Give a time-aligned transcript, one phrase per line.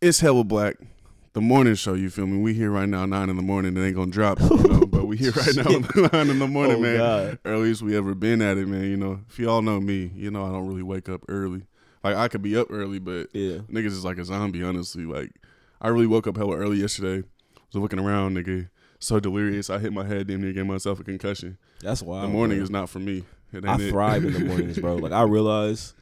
[0.00, 0.76] It's hella black.
[1.32, 2.38] The morning show, you feel me?
[2.38, 3.76] We here right now, nine in the morning.
[3.76, 4.80] It ain't gonna drop, you know.
[4.86, 5.62] but we here right now,
[6.12, 6.96] nine in the morning, Oh, man.
[6.96, 7.38] God.
[7.44, 8.84] Earliest we ever been at it, man.
[8.84, 11.62] You know, if y'all know me, you know I don't really wake up early.
[12.02, 13.58] Like I could be up early, but Yeah.
[13.70, 14.62] niggas is like a zombie.
[14.64, 15.32] Honestly, like
[15.80, 17.26] I really woke up hella early yesterday.
[17.72, 19.70] Was looking around, nigga, so delirious.
[19.70, 21.58] I hit my head, damn near gave myself a concussion.
[21.82, 22.24] That's wild.
[22.24, 22.64] the morning bro.
[22.64, 23.24] is not for me.
[23.52, 23.90] It I it.
[23.90, 24.96] thrive in the mornings, bro.
[24.96, 25.94] Like I realize,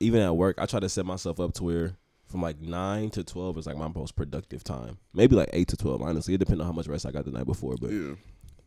[0.00, 1.96] even at work, I try to set myself up to where
[2.28, 4.98] from like nine to twelve is like my most productive time.
[5.12, 6.02] Maybe like eight to twelve.
[6.02, 7.76] Honestly, it depends on how much rest I got the night before.
[7.80, 8.14] But yeah,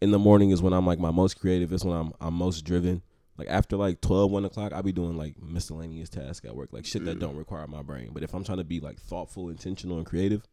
[0.02, 1.72] in the morning is when I'm like my most creative.
[1.72, 3.02] It's when I'm I'm most driven.
[3.38, 6.86] Like after like 12, 1 o'clock, I'll be doing like miscellaneous tasks at work, like
[6.86, 8.12] shit that don't require my brain.
[8.14, 10.44] But if I'm trying to be like thoughtful, intentional, and creative,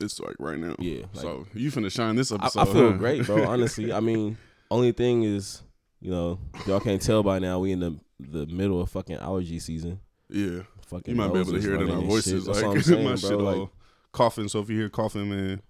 [0.00, 0.74] it's like right now.
[0.78, 2.60] yeah, like, so you finna shine this I, episode.
[2.60, 2.96] I feel huh?
[2.96, 3.44] great, bro.
[3.46, 4.38] Honestly, I mean,
[4.70, 5.62] only thing is,
[6.00, 9.58] you know, y'all can't tell by now, we in the the middle of fucking allergy
[9.58, 10.00] season.
[10.28, 12.44] Yeah, Fucking you might be able to hear it in our voices.
[12.44, 12.54] shit.
[12.54, 13.16] Like I'm saying, my bro.
[13.16, 13.72] shit Like, all
[14.12, 14.48] coughing.
[14.48, 15.62] So if you hear coughing, man,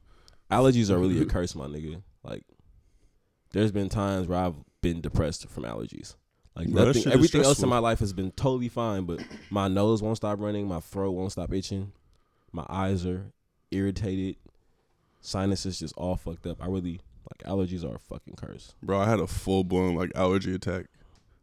[0.51, 2.03] allergies are really a curse, my nigga.
[2.23, 2.45] Like,
[3.53, 6.15] there's been times where I've been depressed from allergies.
[6.57, 10.03] Like Bro, nothing, everything else in my life has been totally fine, but my nose
[10.03, 11.93] won't stop running, my throat won't stop itching,
[12.53, 13.33] my eyes are
[13.71, 14.37] irritated,
[15.21, 16.63] sinuses just all fucked up.
[16.63, 18.75] I really like allergies are a fucking curse.
[18.83, 20.87] bro, I had a full blown like allergy attack.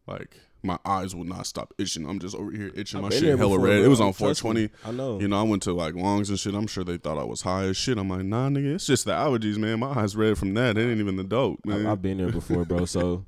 [0.08, 2.08] Like my eyes would not stop itching.
[2.08, 2.98] I'm just over here itching.
[2.98, 3.82] I've My shit hella before, red.
[3.82, 4.70] It was on 420.
[4.86, 5.20] I know.
[5.20, 6.54] You know, I went to like Longs and shit.
[6.54, 7.98] I'm sure they thought I was high as shit.
[7.98, 9.80] I'm like, nah, nigga, it's just the allergies, man.
[9.80, 10.78] My eyes red from that.
[10.78, 11.86] It ain't even the dope, man.
[11.86, 12.86] I've been there before, bro.
[12.86, 13.26] So,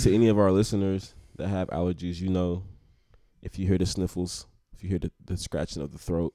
[0.00, 2.64] to any of our listeners that have allergies, you know,
[3.42, 6.34] if you hear the sniffles, if you hear the, the scratching of the throat,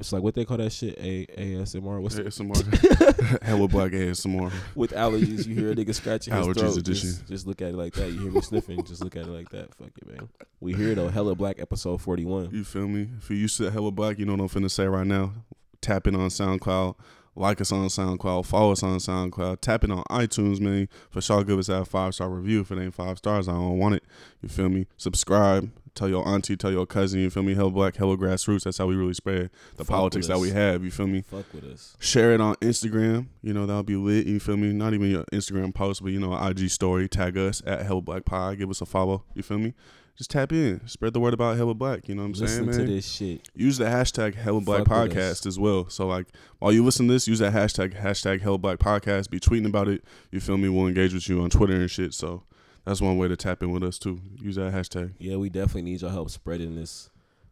[0.00, 2.00] it's like what they call that shit, a ASMR.
[2.00, 3.42] What's ASMR.
[3.42, 4.52] Hella black ASMR.
[4.74, 5.46] with allergies?
[5.46, 6.76] You hear a nigga scratching his Allergies throat.
[6.78, 7.08] edition.
[7.10, 8.10] Just, just look at it like that.
[8.10, 9.74] You hear me sniffing, just look at it like that.
[9.74, 10.28] Fuck it, man.
[10.60, 11.08] We hear though.
[11.08, 12.48] Hella black episode forty one.
[12.50, 13.08] You feel me?
[13.18, 15.32] If you used to hella black, you know what I'm finna say right now.
[15.80, 16.96] Tap in on SoundCloud.
[17.36, 18.44] Like us on SoundCloud.
[18.44, 19.60] Follow us on SoundCloud.
[19.60, 20.88] Tap in on iTunes, man.
[21.10, 22.60] For sure, give us that five star review.
[22.60, 24.04] If it ain't five stars, I don't want it.
[24.42, 24.86] You feel me?
[24.96, 25.70] Subscribe.
[25.94, 27.20] Tell your auntie, tell your cousin.
[27.20, 27.54] You feel me?
[27.54, 28.64] Hell black, hella grassroots.
[28.64, 30.84] That's how we really spread the Fuck politics that we have.
[30.84, 31.22] You feel me?
[31.22, 31.96] Fuck with us.
[31.98, 33.26] Share it on Instagram.
[33.42, 34.26] You know, that'll be lit.
[34.26, 34.72] You feel me?
[34.72, 37.08] Not even your Instagram post, but you know, IG story.
[37.08, 38.58] Tag us at Hella Black Pod.
[38.58, 39.24] Give us a follow.
[39.34, 39.74] You feel me?
[40.20, 40.86] Just tap in.
[40.86, 42.06] Spread the word about Hella Black.
[42.06, 42.88] You know what I'm saying, Listen man?
[42.88, 43.48] to this shit.
[43.54, 45.88] use the hashtag Hella Black Fuck Podcast as well.
[45.88, 46.26] So like
[46.58, 49.30] while you listen to this, use that hashtag hashtag Hella Black Podcast.
[49.30, 50.04] Be tweeting about it.
[50.30, 50.68] You feel me?
[50.68, 52.12] We'll engage with you on Twitter and shit.
[52.12, 52.42] So
[52.84, 54.20] that's one way to tap in with us too.
[54.42, 55.14] Use that hashtag.
[55.18, 57.08] Yeah, we definitely need your help spreading this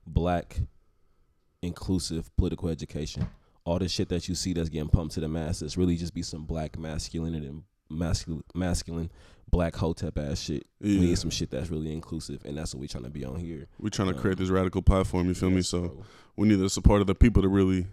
[0.06, 0.60] black,
[1.62, 3.30] inclusive political education.
[3.64, 6.20] All the shit that you see that's getting pumped to the masses really just be
[6.20, 9.10] some black masculine and masculine, masculine
[9.50, 10.66] black hotep ass shit.
[10.80, 13.36] We need some shit that's really inclusive, and that's what we trying to be on
[13.40, 13.66] here.
[13.78, 15.28] We're trying to Um, create this radical platform.
[15.28, 15.62] You feel me?
[15.62, 16.04] So bro.
[16.36, 17.86] we need the support of the people to really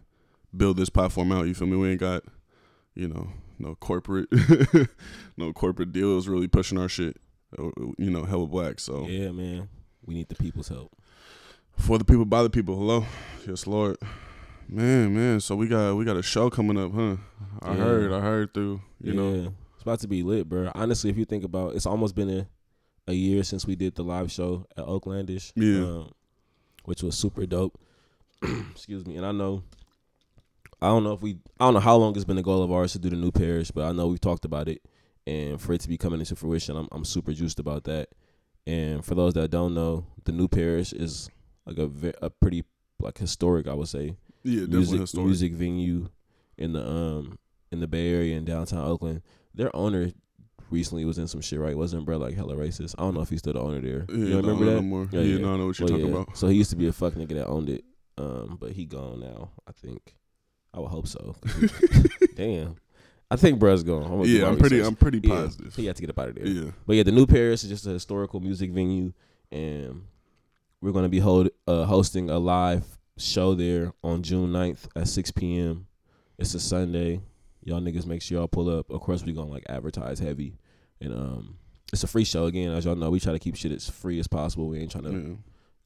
[0.56, 1.48] build this platform out.
[1.48, 1.78] You feel me?
[1.78, 2.24] We ain't got,
[2.94, 3.30] you know,
[3.60, 4.28] no corporate,
[5.38, 7.18] no corporate deals really pushing our shit.
[7.58, 8.80] Uh, You know, hella black.
[8.80, 9.70] So yeah, man,
[10.06, 10.92] we need the people's help.
[11.78, 12.76] for the people, by the people.
[12.76, 13.06] Hello,
[13.48, 13.98] yes, Lord.
[14.68, 15.40] Man, man.
[15.42, 17.18] So we got we got a show coming up, huh?
[17.62, 17.78] I Yeah.
[17.78, 18.82] heard, I heard through.
[19.02, 19.54] You yeah, know,
[19.86, 20.72] about to be lit, bro.
[20.74, 22.48] Honestly, if you think about, it's almost been a
[23.08, 25.52] a year since we did the live show at Oaklandish.
[25.56, 25.86] Yeah.
[25.86, 26.12] um,
[26.86, 27.80] which was super dope.
[28.72, 29.64] Excuse me, and I know.
[30.82, 31.38] I don't know if we.
[31.60, 33.32] I don't know how long it's been a goal of ours to do the New
[33.32, 34.82] Parish, but I know we've talked about it,
[35.26, 38.10] and for it to be coming into fruition, I'm I'm super juiced about that.
[38.68, 41.30] And for those that don't know, the New Parish is
[41.66, 42.64] like a ve- a pretty
[43.00, 45.28] like historic, I would say, yeah, music historic.
[45.28, 46.10] music venue
[46.58, 47.38] in the um
[47.72, 49.22] in the Bay Area in downtown Oakland.
[49.56, 50.12] Their owner
[50.70, 51.78] recently was in some shit, right?
[51.78, 52.96] Wasn't bro like hella racist?
[52.98, 54.06] I don't know if he's still the owner there.
[54.10, 54.72] Yeah, you remember that?
[54.76, 55.08] No more.
[55.12, 55.42] Yeah, Yeah, yeah.
[55.42, 56.22] no, I know what you're Well, talking yeah.
[56.22, 56.38] about.
[56.38, 57.84] So he used to be a fuck nigga that owned it,
[58.18, 59.52] um, but he gone now.
[59.68, 60.16] I think.
[60.74, 61.36] I would hope so.
[62.36, 62.76] Damn,
[63.32, 64.04] I think bruh's gone.
[64.12, 64.76] I'm Yeah, I'm pretty.
[64.78, 64.88] research.
[64.90, 65.76] I'm pretty Yeah, positive.
[65.76, 66.46] He had to get up out of there.
[66.48, 69.14] Yeah, But yeah, the New Parish is just a historical music venue,
[69.52, 70.04] and
[70.82, 72.84] we're gonna be hold, uh, hosting a live
[73.18, 75.88] show there on June 9th at 6 p.m.
[76.38, 77.22] It's a Sunday.
[77.66, 78.90] Y'all niggas make sure y'all pull up.
[78.90, 80.58] Of course, we gonna like advertise heavy,
[81.02, 81.58] and um,
[81.92, 82.72] it's a free show again.
[82.72, 84.68] As y'all know, we try to keep shit as free as possible.
[84.70, 85.36] We ain't trying to yeah.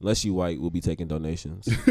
[0.02, 1.68] Unless you white, we'll be taking donations.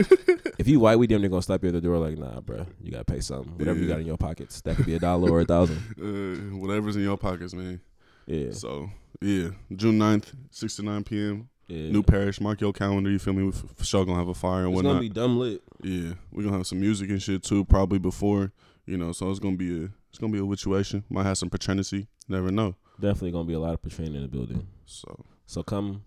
[0.57, 2.65] if you white, we damn near gonna stop you at the door like, nah, bro,
[2.81, 3.55] you gotta pay something.
[3.57, 4.61] Whatever you got in your pockets.
[4.61, 5.77] That could be a dollar or a thousand.
[5.99, 7.81] Uh, whatever's in your pockets, man.
[8.25, 8.51] Yeah.
[8.51, 8.89] So
[9.21, 11.49] yeah, June 9th, six to nine p.m.
[11.67, 11.91] yeah.
[11.91, 12.39] New Parish.
[12.41, 13.09] Mark your calendar.
[13.09, 13.43] You feel me?
[13.43, 14.91] We for sure gonna have a fire and It's whatnot.
[14.93, 15.61] gonna be dumb lit.
[15.83, 17.63] yeah, we're gonna have some music and shit too.
[17.65, 18.51] Probably before
[18.89, 19.11] you know.
[19.11, 21.03] So it's gonna be a it's gonna be a situation.
[21.09, 22.07] Might have some paternity.
[22.27, 22.75] Never know.
[22.99, 24.67] Definitely gonna be a lot of paternity in the building.
[24.85, 26.03] So So come,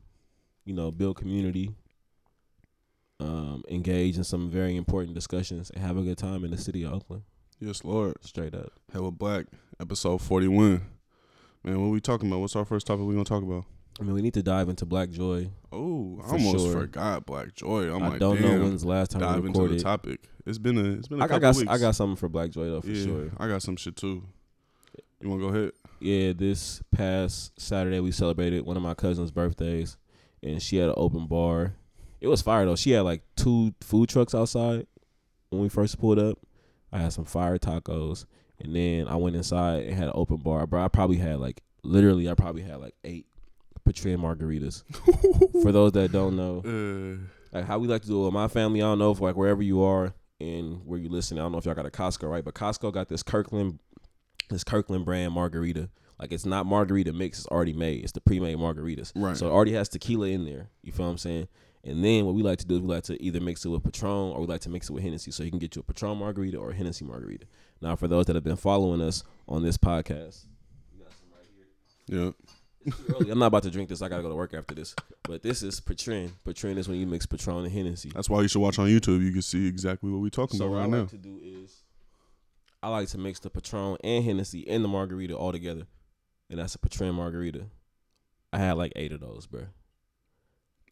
[0.64, 1.74] you know, build community.
[3.20, 6.82] um, engage in some very important discussions, and have a good time in the city
[6.82, 7.22] of Oakland.
[7.60, 8.16] Yes, Lord.
[8.24, 8.72] Straight up.
[8.92, 9.46] Hella Black,
[9.80, 10.82] episode 41.
[11.62, 12.40] Man, what we talking about?
[12.40, 13.64] What's our first topic we gonna talk about?
[14.00, 15.50] I mean, we need to dive into Black Joy.
[15.70, 16.80] Oh, I almost sure.
[16.80, 17.94] forgot Black Joy.
[17.94, 18.58] I'm I like, don't damn.
[18.58, 20.28] know when's the last time dive we into the topic.
[20.46, 21.70] It's been a it's been a I, I couple got weeks.
[21.70, 23.30] I got something for Black Joy though for yeah, sure.
[23.38, 24.24] I got some shit too.
[25.20, 25.72] You wanna go ahead?
[26.00, 29.98] Yeah, this past Saturday we celebrated one of my cousin's birthdays,
[30.42, 31.74] and she had an open bar.
[32.20, 32.76] It was fire though.
[32.76, 34.86] She had like two food trucks outside
[35.50, 36.38] when we first pulled up.
[36.92, 38.24] I had some fire tacos,
[38.58, 40.66] and then I went inside and had an open bar.
[40.66, 43.26] Bro, I probably had like literally, I probably had like eight
[43.92, 44.82] Patron margaritas.
[45.62, 48.48] For those that don't know, Uh, like how we like to do it with my
[48.48, 48.80] family.
[48.82, 51.58] I don't know if like wherever you are and where you listen, I don't know
[51.58, 53.78] if y'all got a Costco right, but Costco got this Kirkland,
[54.48, 55.88] this Kirkland brand margarita.
[56.18, 58.02] Like it's not margarita mix; it's already made.
[58.04, 59.36] It's the pre-made margaritas, Right.
[59.36, 60.68] So it already has tequila in there.
[60.82, 61.48] You feel what I'm saying?
[61.84, 63.82] And then what we like to do is we like to either mix it with
[63.82, 65.32] Patron or we like to mix it with Hennessy.
[65.32, 67.46] So you can get you a Patron margarita or a Hennessy margarita.
[67.80, 70.46] Now, for those that have been following us on this podcast,
[70.92, 72.24] we got some right here.
[72.26, 72.30] yeah.
[72.84, 73.30] It's too early.
[73.30, 74.02] I'm not about to drink this.
[74.02, 74.94] I gotta go to work after this.
[75.24, 76.32] But this is Patron.
[76.44, 78.10] Patron is when you mix Patron and Hennessy.
[78.14, 79.22] That's why you should watch on YouTube.
[79.24, 81.04] You can see exactly what we're talking So about what I like now.
[81.06, 81.82] to do is
[82.82, 85.86] I like to mix the Patron and Hennessy and the margarita all together,
[86.50, 87.66] and that's a Patron margarita.
[88.52, 89.66] I had like eight of those, bro.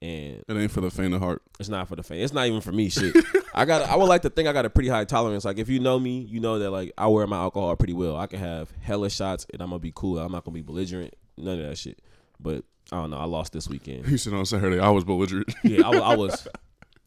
[0.02, 1.42] And It ain't for the faint of heart.
[1.58, 2.22] it's not for the faint.
[2.22, 2.88] It's not even for me.
[2.88, 3.14] Shit.
[3.54, 3.82] I got.
[3.82, 5.44] I would like to think I got a pretty high tolerance.
[5.44, 8.16] Like if you know me, you know that like I wear my alcohol pretty well.
[8.16, 10.18] I can have hella shots and I'm gonna be cool.
[10.18, 11.14] I'm not gonna be belligerent.
[11.36, 12.00] None of that shit.
[12.38, 13.18] But I don't know.
[13.18, 14.06] I lost this weekend.
[14.08, 15.52] You said on Saturday I was belligerent.
[15.64, 16.46] Yeah, I, I was.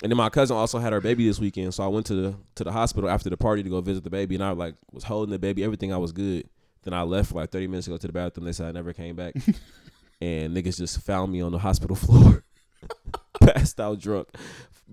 [0.01, 2.35] And then my cousin also had her baby this weekend, so I went to the
[2.55, 5.05] to the hospital after the party to go visit the baby, and I like was
[5.05, 6.49] holding the baby, everything I was good.
[6.81, 8.45] Then I left for like thirty minutes to go to the bathroom.
[8.45, 9.33] They said I never came back,
[10.21, 12.43] and niggas just found me on the hospital floor,
[13.39, 14.27] passed out drunk,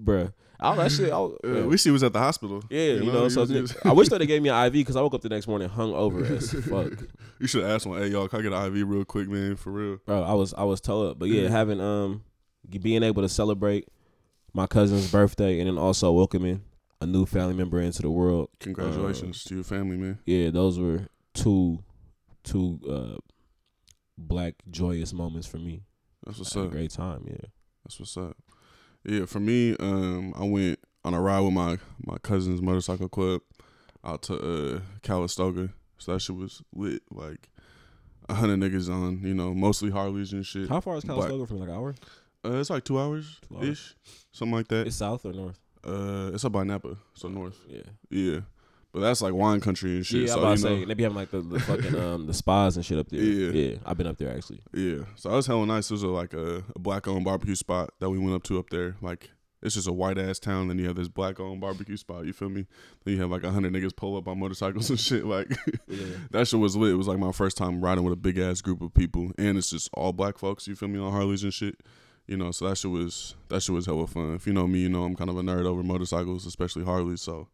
[0.00, 0.32] bruh.
[0.60, 1.12] All that shit.
[1.12, 2.62] I, was- Uh, we see was at the hospital.
[2.70, 3.28] yeah, you, know.
[3.28, 5.28] So you, I wish that they gave me an IV because I woke up the
[5.28, 6.92] next morning hung over as fuck.
[7.38, 8.00] you should ask one.
[8.02, 9.56] Hey y'all, can I get an IV real quick, man?
[9.56, 9.98] For real.
[10.06, 10.22] bro.
[10.22, 12.22] I was I was told, but yeah, having um
[12.68, 13.88] being able to celebrate
[14.52, 16.62] my cousin's birthday and then also welcoming
[17.00, 18.50] a new family member into the world.
[18.60, 20.18] Congratulations to your family, man.
[20.26, 21.78] Yeah, those were two
[22.44, 23.18] two uh
[24.18, 25.84] black joyous moments for me.
[26.26, 26.70] That's what's I a up.
[26.70, 27.24] great time.
[27.26, 27.48] Yeah,
[27.84, 28.36] That's what's up.
[29.05, 33.41] Yeah, for me, um, I went on a ride with my my cousin's motorcycle club
[34.05, 35.70] out to uh Calistoga.
[35.99, 37.02] So that shit was lit.
[37.11, 37.49] Like
[38.29, 40.69] a hundred niggas on, you know, mostly Harleys and shit.
[40.69, 41.05] how far is.
[41.05, 41.61] Calistoga from?
[41.61, 41.94] Like an hour?
[42.44, 43.69] Uh, it's like two hours Two hours.
[43.69, 43.94] ish,
[44.32, 44.87] something like that.
[44.87, 45.58] It's south or north?
[45.85, 47.58] Uh, it's up by Napa, so north.
[47.69, 48.41] Yeah, Yeah,
[48.92, 50.22] but that's like wine country and shit.
[50.22, 50.26] yeah.
[50.28, 52.34] so I'm about to know, say they be having like the, the fucking um the
[52.34, 53.20] spas and shit up there.
[53.20, 53.50] Yeah.
[53.52, 53.76] yeah.
[53.84, 54.60] I've been up there actually.
[54.72, 55.90] Yeah, so that was hella nice.
[55.90, 58.58] It was a, like a, a black owned barbecue spot that we went up to
[58.58, 58.96] up there.
[59.00, 59.31] Like
[59.62, 60.69] it's just a white ass town.
[60.69, 62.25] Then you have this black owned barbecue spot.
[62.25, 62.66] You feel me?
[63.04, 65.25] Then you have like a hundred niggas pull up on motorcycles and shit.
[65.25, 65.50] Like
[65.87, 66.92] Yeah, that shit was lit.
[66.92, 69.58] It was like my first time riding with a big ass group of people, and
[69.58, 70.66] it's just all black folks.
[70.66, 71.81] You feel me on Harleys and shit.
[72.26, 74.34] You know, so that shit was that shit was hella fun.
[74.34, 77.20] If you know me, you know I'm kind of a nerd over motorcycles, especially Harleys.
[77.20, 77.48] So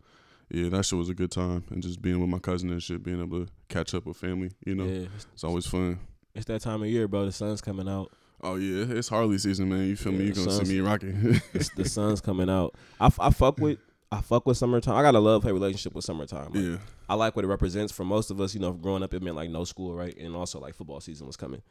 [0.51, 3.03] yeah, that shit was a good time, and just being with my cousin and shit,
[3.03, 4.51] being able to catch up with family.
[4.65, 5.07] You know, yeah.
[5.35, 5.99] It's, always fun.
[6.35, 7.27] it's that time of year, bro.
[7.27, 8.13] The sun's coming out.
[8.43, 9.87] Oh yeah, it's Harley season, man.
[9.87, 10.19] You feel me?
[10.19, 11.41] Yeah, You gonna see me rocking?
[11.53, 12.75] It's, the sun's coming out.
[13.01, 13.79] I, I fuck with
[14.13, 14.95] I fuck with summertime.
[14.95, 16.53] I got a love hate relationship with summertime.
[16.53, 16.77] Like, yeah,
[17.09, 18.55] I like what it represents for most of us.
[18.55, 20.17] You know, growing up, it meant like no school, right?
[20.17, 21.63] And also like football season was coming.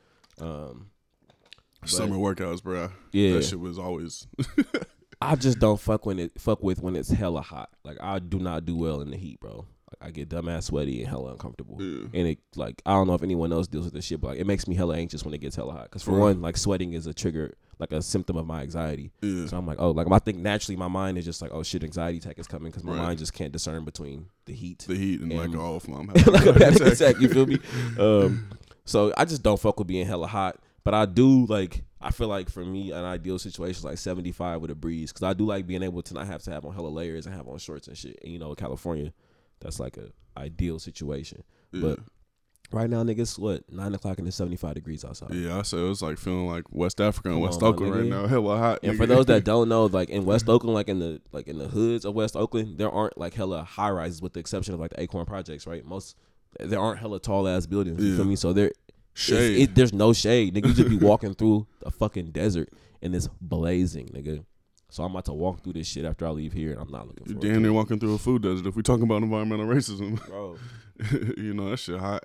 [0.41, 0.89] Um,
[1.81, 2.89] but, summer workouts, bro.
[3.11, 3.33] yeah.
[3.33, 4.27] That shit was always.
[5.21, 7.69] I just don't fuck when it fuck with when it's hella hot.
[7.83, 9.65] Like I do not do well in the heat, bro.
[10.01, 11.77] Like I get dumbass sweaty and hella uncomfortable.
[11.81, 12.07] Yeah.
[12.13, 14.39] And it like I don't know if anyone else deals with this shit, but like
[14.39, 15.89] it makes me hella anxious when it gets hella hot.
[15.91, 19.11] Cause for one, like sweating is a trigger, like a symptom of my anxiety.
[19.21, 21.63] Yeah, So I'm like, oh, like I think naturally my mind is just like, oh
[21.63, 23.01] shit, anxiety attack is coming because my Right.
[23.03, 26.45] mind just can't discern between the heat, the heat and like oh, if I'm like
[26.45, 26.93] a panic attack.
[26.93, 27.19] attack.
[27.21, 27.59] You feel me?
[27.99, 28.49] Um,
[28.85, 31.83] so I just don't fuck with being hella hot, but I do like.
[32.05, 35.23] I feel like for me, an ideal situation is like 75 with a breeze because
[35.23, 37.47] I do like being able to not have to have on hella layers and have
[37.47, 38.19] on shorts and shit.
[38.23, 39.11] And you know, California,
[39.59, 41.43] that's like a ideal situation.
[41.71, 41.81] Yeah.
[41.81, 41.99] But
[42.71, 45.33] right now, niggas, what nine o'clock and it's 75 degrees outside.
[45.33, 47.95] yeah, I said it was like feeling like West Africa and Come West on, Oakland
[47.95, 48.27] right now.
[48.27, 48.79] Hella hot.
[48.83, 48.97] And nigga.
[48.97, 51.67] for those that don't know, like in West Oakland, like in the like in the
[51.69, 54.91] hoods of West Oakland, there aren't like hella high rises with the exception of like
[54.91, 55.83] the Acorn projects, right?
[55.83, 56.15] Most
[56.59, 58.01] there aren't hella tall ass buildings.
[58.01, 58.15] You Yeah.
[58.17, 58.35] feel me?
[58.35, 58.71] So there
[59.15, 59.61] shade.
[59.61, 60.53] It, there's no shade.
[60.53, 62.69] Nigga, you just be walking through a fucking desert
[63.01, 64.45] and it's blazing, nigga.
[64.89, 67.07] So I'm about to walk through this shit after I leave here and I'm not
[67.07, 68.67] looking You're damn near walking through a food desert.
[68.67, 70.57] If we talking about environmental racism, Bro.
[71.37, 72.23] you know that shit hot,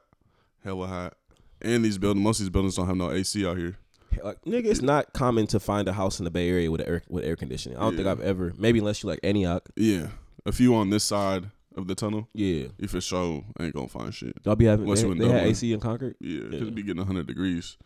[0.62, 1.14] hella hot.
[1.62, 3.76] And these buildings, most of these buildings don't have no AC out here.
[4.22, 7.02] Like nigga, it's not common to find a house in the Bay Area with air
[7.08, 7.78] with air conditioning.
[7.78, 8.52] I don't think I've ever.
[8.56, 9.68] Maybe unless you like Antioch.
[9.76, 10.08] Yeah,
[10.44, 14.12] a few on this side of the tunnel, Yeah, you for sure ain't gonna find
[14.14, 14.36] shit.
[14.44, 14.84] y'all be having.
[14.84, 15.50] Unless They, you in they had Dublin.
[15.50, 16.16] AC in Concord.
[16.20, 17.76] Yeah, because it be getting 100 degrees.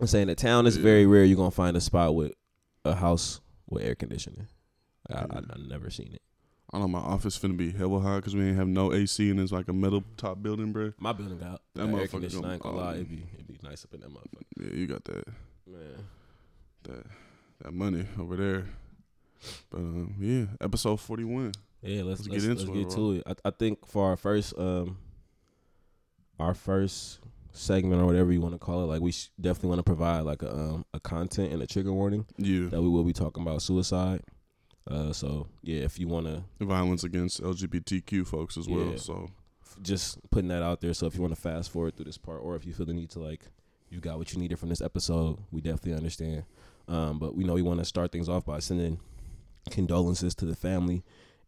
[0.00, 0.82] I'm saying the town is Yeah.
[0.82, 1.24] very rare.
[1.24, 2.32] You're gonna find a spot with
[2.84, 4.46] a house with air conditioning.
[5.10, 6.22] I, I, I've never seen it.
[6.72, 9.38] I know my office finna be hella hot because we ain't have no AC and
[9.38, 10.92] it's like a metal top building, bro.
[10.98, 12.44] My building got That got air motherfucker conditioning.
[12.46, 14.42] I ain't gonna lie, it'd be it'd be nice up in that motherfucker.
[14.56, 15.24] Yeah, you got that
[15.66, 16.04] Man,
[16.84, 17.06] that
[17.62, 18.66] that money over there.
[19.70, 21.52] But um, yeah, episode 41.
[21.84, 22.02] Yeah.
[22.02, 23.22] Let's Let's let's, get let's into get it, to it.
[23.26, 24.98] I, I think for our first um
[26.38, 27.20] our first
[27.52, 30.20] segment or whatever you want to call it, like we sh- definitely want to provide
[30.22, 33.42] like a um a content and a trigger warning Yeah, that we will be talking
[33.42, 34.22] about suicide.
[34.90, 38.98] Uh, so yeah, if you want to violence against LGBTQ folks as well.
[38.98, 39.30] So
[39.82, 40.94] just putting that out there.
[40.94, 42.92] So if you want to fast forward through this part, or if you feel the
[42.92, 43.46] need to like,
[43.90, 46.44] you got what you needed from this episode, we definitely understand.
[46.86, 49.00] Um, but we know we want to start things off by sending
[49.70, 51.02] condolences to the family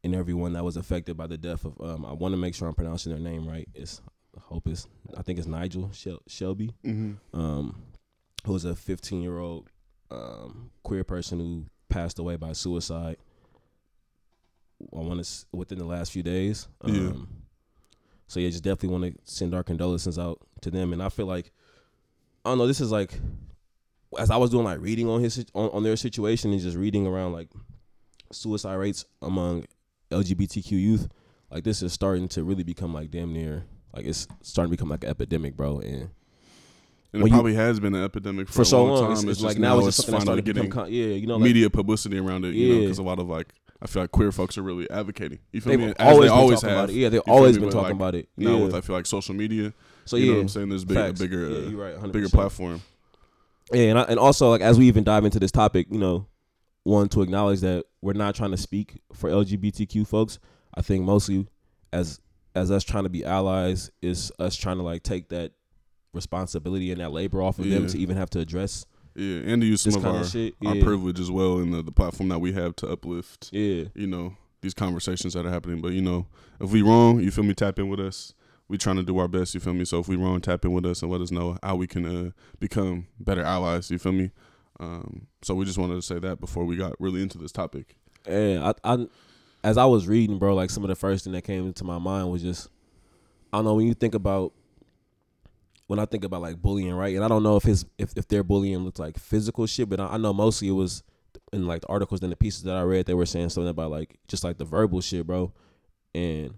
[0.06, 1.78] and everyone that was affected by the death of.
[1.80, 3.68] Um, I want to make sure I'm pronouncing their name right.
[3.75, 4.00] It's
[4.36, 4.86] I hope it's
[5.16, 7.38] I think it's Nigel Shel- Shelby, mm-hmm.
[7.38, 7.82] um,
[8.44, 9.68] who was a 15 year old
[10.10, 13.16] um, queer person who passed away by suicide.
[14.80, 16.68] I want to within the last few days.
[16.82, 17.12] Um, Yeah.
[18.28, 21.26] So yeah, just definitely want to send our condolences out to them, and I feel
[21.26, 21.52] like
[22.44, 22.66] I don't know.
[22.66, 23.18] This is like
[24.18, 27.06] as I was doing like reading on his on, on their situation and just reading
[27.06, 27.48] around like
[28.32, 29.64] suicide rates among
[30.10, 31.08] LGBTQ youth.
[31.50, 34.90] Like this is starting to really become like damn near like it's starting to become
[34.90, 35.78] like an epidemic, bro.
[35.78, 36.10] And
[37.12, 39.12] and it you- probably has been an epidemic for, for a so long, time.
[39.12, 41.26] it's, It's, it's just like now it's just something that finally getting con- yeah, you
[41.26, 42.54] know, like, media publicity around it.
[42.54, 42.80] You know, Yeah.
[42.82, 45.38] because a lot of like I feel like queer folks are really advocating.
[45.52, 45.94] You feel They've me?
[45.98, 46.70] Always they always have.
[46.72, 46.94] about it.
[46.96, 48.28] Yeah, they've always been But, talking like, about it.
[48.36, 48.64] Now yeah.
[48.64, 49.72] with I feel like social media.
[50.04, 50.68] so you yeah, know what I'm saying?
[50.70, 51.20] There's big, facts.
[51.20, 51.70] bigger, yeah, uh,
[52.00, 52.82] right, bigger platform.
[53.72, 56.26] Yeah, and I, and also like as we even dive into this topic, you know,
[56.87, 60.38] one to acknowledge that we're not trying to speak for LGBTQ folks.
[60.75, 61.49] I think mostly
[61.93, 62.21] as
[62.55, 65.52] as us trying to be allies is us trying to like take that
[66.14, 69.66] responsibility and that labor off of them to even have to address Yeah, and to
[69.66, 70.55] use some of our of shit.
[70.64, 70.83] our Yeah.
[70.85, 73.50] privilege as well in the, the platform that we have to uplift.
[73.52, 73.85] yeah.
[73.95, 75.81] You know these conversations that are happening.
[75.83, 76.26] But you know,
[76.61, 77.55] if we wrong, you feel me?
[77.55, 78.33] Tap in with us.
[78.69, 79.55] We trying to do our best.
[79.55, 79.85] You feel me?
[79.85, 82.05] So if we wrong, tap in with us and let us know how we can
[82.07, 83.90] uh, become better allies.
[83.90, 84.31] You feel me?
[84.78, 87.97] Um, so we just wanted to say that before we got really into this topic.
[88.26, 89.06] And I, I,
[89.64, 91.99] as I was reading, bro, like some of the first thing that came into my
[91.99, 92.68] mind was just,
[93.52, 94.52] I don't know, when you think about,
[95.87, 97.14] when I think about like bullying, right?
[97.14, 100.00] And I don't know if his, if, if their bullying looked like physical shit, but
[100.00, 101.02] I, I know mostly it was
[101.52, 103.90] in like the articles and the pieces that I read, they were saying something about
[103.90, 105.52] like just like the verbal shit, bro.
[106.14, 106.54] And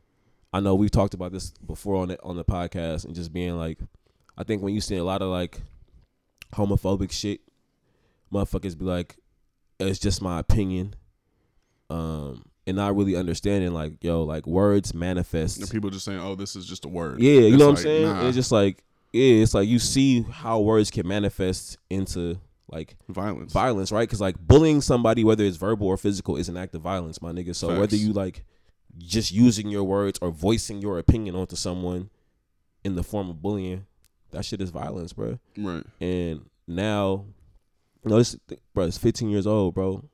[0.52, 3.56] I know we've talked about this before on the on the podcast and just being
[3.56, 3.78] like,
[4.36, 5.60] I think when you see a lot of like
[6.54, 7.40] homophobic shit,
[8.32, 9.16] motherfuckers be like,
[9.80, 10.94] it's just my opinion.
[11.90, 15.58] Um and not really understanding like yo like words manifest.
[15.60, 17.78] And people just saying, "Oh, this is just a word." yeah you It's know what
[17.78, 18.02] i'm saying?
[18.02, 22.38] nah, it's just like yeah it's like you see how words can manifest into
[22.70, 23.52] like violence.
[23.52, 24.06] violence right?
[24.06, 27.32] Because like bullying somebody whether it's verbal or physical is an act of violence my
[27.32, 27.54] nigga.
[27.54, 28.44] So whether you like
[28.98, 32.10] just using your words or voicing your opinion onto someone
[32.84, 33.86] in the form of bullying
[34.32, 35.84] that shit is violence bro Right.
[36.02, 37.24] and now,
[38.08, 38.36] you know, this
[38.74, 40.04] bro, it's 15 years old, bro.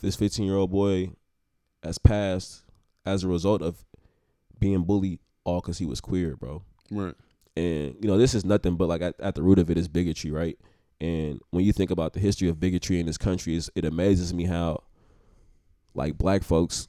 [0.00, 1.10] This 15 year old boy
[1.82, 2.64] has passed
[3.06, 3.84] as a result of
[4.58, 6.62] being bullied all because he was queer, bro.
[6.90, 7.14] Right.
[7.56, 9.88] And you know, this is nothing but like at, at the root of it is
[9.88, 10.58] bigotry, right?
[11.00, 14.32] And when you think about the history of bigotry in this country, it's, it amazes
[14.32, 14.84] me how,
[15.94, 16.88] like, black folks,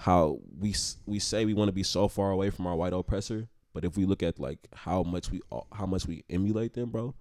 [0.00, 0.74] how we
[1.06, 3.96] we say we want to be so far away from our white oppressor, but if
[3.96, 5.40] we look at like how much we
[5.72, 7.14] how much we emulate them, bro,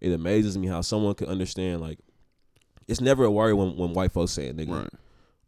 [0.00, 1.98] it amazes me how someone could understand like
[2.88, 4.88] it's never a word when, when white folks say it, nigga, Right.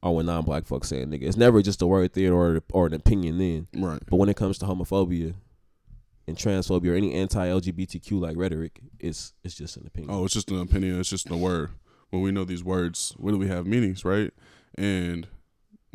[0.03, 1.23] or when non black folks say it, nigga.
[1.23, 3.67] It's never just a word there or or an opinion then.
[3.75, 4.01] Right.
[4.09, 5.35] But when it comes to homophobia
[6.29, 10.15] and transphobia or any anti LGBTQ like rhetoric, it's it's just an opinion.
[10.15, 11.01] Oh, it's just an opinion.
[11.01, 11.71] It's just a word.
[12.11, 14.33] When we know these words, what do we have meanings, right?
[14.77, 15.29] And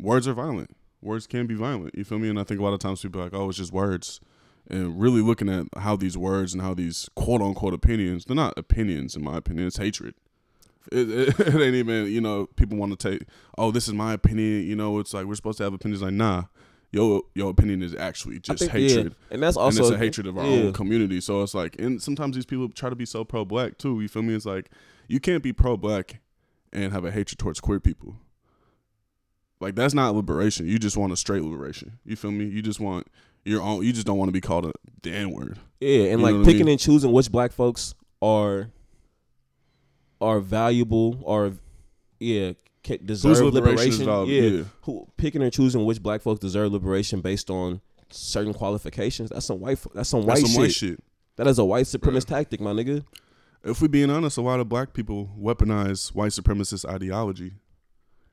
[0.00, 0.74] words are violent.
[1.02, 1.94] Words can be violent.
[1.94, 2.28] You feel me?
[2.30, 4.20] And I think a lot of times people are like, oh, it's just words.
[4.68, 8.54] And really looking at how these words and how these quote unquote opinions, they're not
[8.56, 9.66] opinions in my opinion.
[9.66, 10.14] It's hatred.
[10.92, 13.26] It, it, it ain't even, you know, people want to take,
[13.58, 14.66] oh, this is my opinion.
[14.66, 16.02] You know, it's like we're supposed to have opinions.
[16.02, 16.44] Like, nah,
[16.92, 19.06] your your opinion is actually just think- hatred.
[19.06, 19.34] yeah.
[19.34, 20.64] and that's and also it's a hatred of our yeah.
[20.64, 21.20] own community.
[21.20, 24.00] So it's like, and sometimes these people try to be so pro black too.
[24.00, 24.34] You feel me?
[24.34, 24.70] It's like
[25.08, 26.20] you can't be pro black
[26.72, 28.16] and have a hatred towards queer people.
[29.60, 30.66] Like that's not liberation.
[30.66, 31.98] You just want a straight liberation.
[32.04, 32.44] You feel me?
[32.44, 33.08] You just want
[33.44, 33.84] your own.
[33.84, 35.58] You just don't want to be called a the N word.
[35.80, 36.72] Yeah, and You like what I picking mean?
[36.72, 38.70] and choosing which black folks are
[40.20, 41.52] are valuable or
[42.18, 42.52] yeah
[43.04, 44.24] deserve liberation yeah.
[44.24, 44.64] yeah.
[44.82, 47.80] who picking and choosing which black folks deserve liberation based on
[48.10, 49.30] certain qualifications.
[49.30, 49.78] That's some white.
[49.94, 50.60] That's some white That's some shit.
[50.60, 51.04] white shit.
[51.36, 53.04] That is a white supremacist tactic, my nigga.
[53.64, 57.54] If we being honest, a lot of black people weaponize white supremacist ideology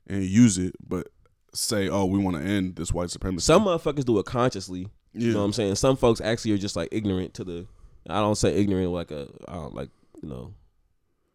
[0.07, 1.07] and use it, but
[1.53, 4.89] say, "Oh, we want to end this white supremacy." Some motherfuckers do it consciously.
[5.13, 5.75] yeah, You know what I'm saying?
[5.75, 7.67] Some folks actually are just like ignorant to the.
[8.07, 9.27] I don't say ignorant like a.
[9.47, 9.89] I don't like
[10.21, 10.53] you know,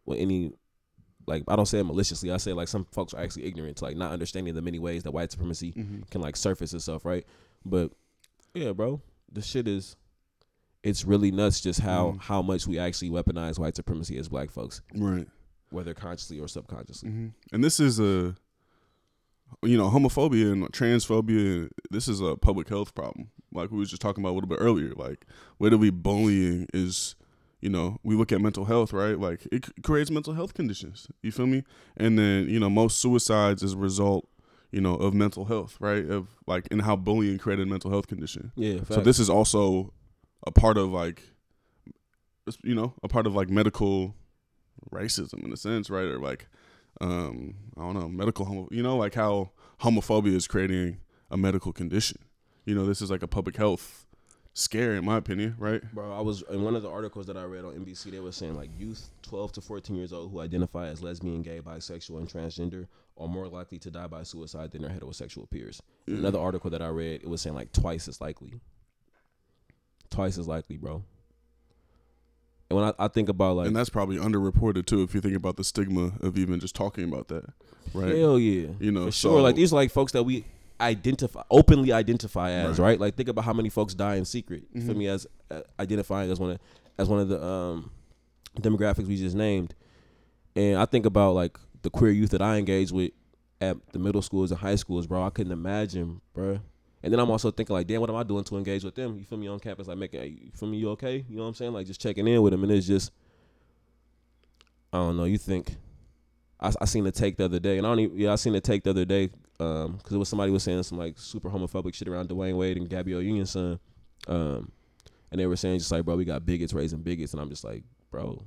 [0.09, 0.53] with any.
[1.27, 2.31] Like I don't say it maliciously.
[2.31, 5.03] I say like some folks are actually ignorant to like not understanding the many ways
[5.03, 6.09] that white supremacy Mhm.
[6.11, 7.27] can like surface itself, right?
[7.67, 7.93] But
[8.55, 9.97] yeah, bro, the shit is.
[10.83, 12.21] It's really nuts just how Mhm.
[12.21, 15.29] how much we actually weaponize white supremacy as black folks, right.
[15.71, 17.11] whether consciously or subconsciously.
[17.11, 18.35] hmm And this is a,
[19.62, 21.69] you know, homophobia and transphobia.
[21.91, 23.31] This is a public health problem.
[23.53, 24.93] Like we was just talking about a little bit earlier.
[24.95, 25.27] Like
[25.59, 27.17] where do we bullying is,
[27.61, 29.19] you know, we look at mental health, right?
[29.19, 31.09] Like it creates mental health conditions.
[31.23, 31.65] You feel me?
[31.97, 34.29] And then you know, most suicides is a result,
[34.71, 36.09] you know, of mental health, right?
[36.09, 38.53] Of like and how bullying created mental health condition.
[38.55, 38.81] Yeah.
[38.88, 39.93] So this is also
[40.47, 41.23] a part of like,
[42.62, 44.15] you know, a part of like medical
[44.93, 46.07] racism in a sense, right?
[46.07, 46.47] Or like,
[47.00, 48.69] um, I don't know, medical homo.
[48.71, 49.50] You know, like how
[49.83, 50.99] homophobia is creating
[51.31, 52.19] a medical condition.
[52.65, 54.07] You know, this is like a public health
[54.59, 55.83] scare, in my opinion, right?
[55.95, 58.11] Bro, I was in one of the articles that I read on NBC.
[58.11, 61.61] They were saying like youth 12 to 14 years old who identify as lesbian, gay,
[61.61, 62.87] bisexual, and transgender
[63.17, 65.81] are more likely to die by suicide than their heterosexual peers.
[66.07, 66.19] Yeah.
[66.19, 68.61] Another article that I read, it was saying like twice as likely.
[70.11, 71.05] Twice as likely, bro.
[72.71, 75.35] And when I, I think about like, and that's probably underreported too, if you think
[75.35, 77.45] about the stigma of even just talking about that,
[77.95, 78.15] right?
[78.15, 79.41] hell yeah, You know, for sure.
[79.41, 80.45] Like these are like folks that we
[80.81, 82.91] identify openly identify as Right.
[82.91, 83.01] right.
[83.01, 84.65] Like think about how many folks die in secret.
[84.73, 84.97] For Mhm.
[84.97, 86.59] me, as uh, identifying as one of
[86.99, 87.91] as one of the um,
[88.61, 89.75] demographics we just named,
[90.57, 93.13] and I think about like the queer youth that I engage with
[93.61, 95.23] at the middle schools and high schools, bro.
[95.25, 96.61] I couldn't imagine, bro.
[97.03, 99.17] And then I'm also thinking like, damn, what am I doing to engage with them?
[99.19, 101.25] You feel me on campus, like making, you feel me, you okay?
[101.29, 101.73] You know what I'm saying?
[101.73, 103.12] Like just checking in with them, and it's just,
[104.93, 105.25] I don't know.
[105.25, 105.77] You think
[106.61, 108.53] I, I seen the take the other day, and I don't even, yeah, I seen
[108.53, 111.51] the take the other day, um, because it was somebody was saying some like super
[111.51, 113.79] homophobic shit around Dwyane Wade and Gabrielle Union's son,
[114.29, 114.71] um,
[115.31, 117.64] and they were saying just like, bro, we got bigots raising bigots, and I'm just
[117.64, 118.42] like, bro,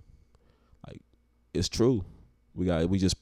[0.87, 1.01] like,
[1.53, 2.03] it's true,
[2.55, 3.15] we got we just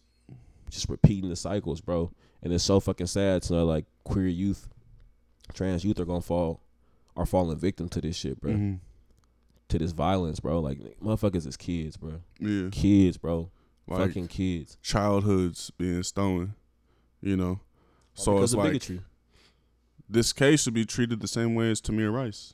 [0.69, 2.12] just repeating the cycles, bro,
[2.43, 4.67] and it's so fucking sad to know like queer youth,
[5.54, 6.62] trans youth are gonna fall,
[7.17, 8.80] are falling victim to this shit, bro, Mhm.
[9.69, 10.60] to this violence, bro.
[10.60, 13.49] Like motherfuckers is kids, bro, yeah, kids, bro,
[13.88, 14.78] like fucking kids.
[14.84, 16.54] childhoods being stolen,
[17.21, 17.60] you know.
[18.19, 19.01] So because it's of like bigotry.
[20.10, 22.53] this case should be treated the same way as Tamir Rice,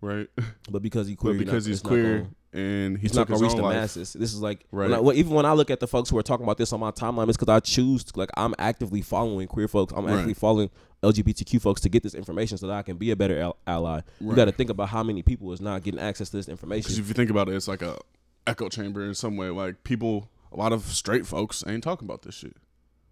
[0.00, 0.28] right?
[0.70, 3.54] But because he queer, but because not- he's queer gonna- and he's not gonna reach
[3.56, 3.74] the life.
[3.74, 4.12] masses.
[4.12, 4.88] This is like Right.
[4.88, 6.72] when I, well, even when I look at the folks who are talking about this
[6.72, 9.92] on my timeline, it's because I choose to, like I'm actively following queer folks.
[9.96, 10.12] I'm Right.
[10.14, 10.70] actively following
[11.02, 14.00] LGBTQ folks to get this information so that I can be a better al- ally.
[14.20, 16.82] You got to think about how many people is not getting access to this information.
[16.82, 17.02] Because information.
[17.04, 17.98] if you think about it, it's like a
[18.46, 19.50] echo chamber in some way.
[19.50, 22.56] Like people, a lot of straight folks ain't talking about this shit.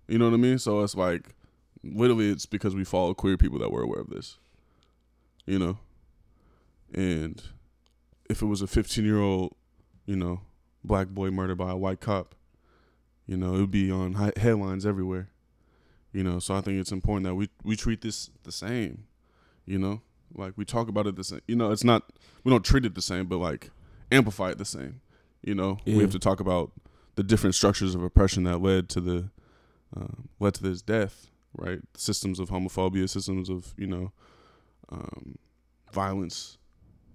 [0.09, 0.59] You know what I mean?
[0.59, 1.35] So it's like,
[1.83, 4.39] literally, it's because we follow queer people that were aware of this.
[5.47, 5.79] You know,
[6.95, 7.43] and
[8.31, 9.55] if it was a 15 year old,
[10.07, 10.41] you know,
[10.85, 12.35] black boy murdered by a white cop,
[13.27, 15.31] you know, it would be on hi- headlines everywhere.
[16.13, 19.05] You know, so I think it's important that we we treat this the same.
[19.65, 20.03] You know,
[20.35, 21.41] like we talk about it the same.
[21.49, 22.13] You know, it's not
[22.45, 23.71] we don't treat it the same, but like
[24.11, 25.01] amplify it the same.
[25.43, 26.71] You know, we have to talk about
[27.17, 29.31] the different structures of oppression that led to the
[29.97, 31.29] um, led to this death.
[31.55, 34.11] Right, systems of homophobia, systems of you know
[34.91, 35.37] um,
[35.93, 36.57] violence.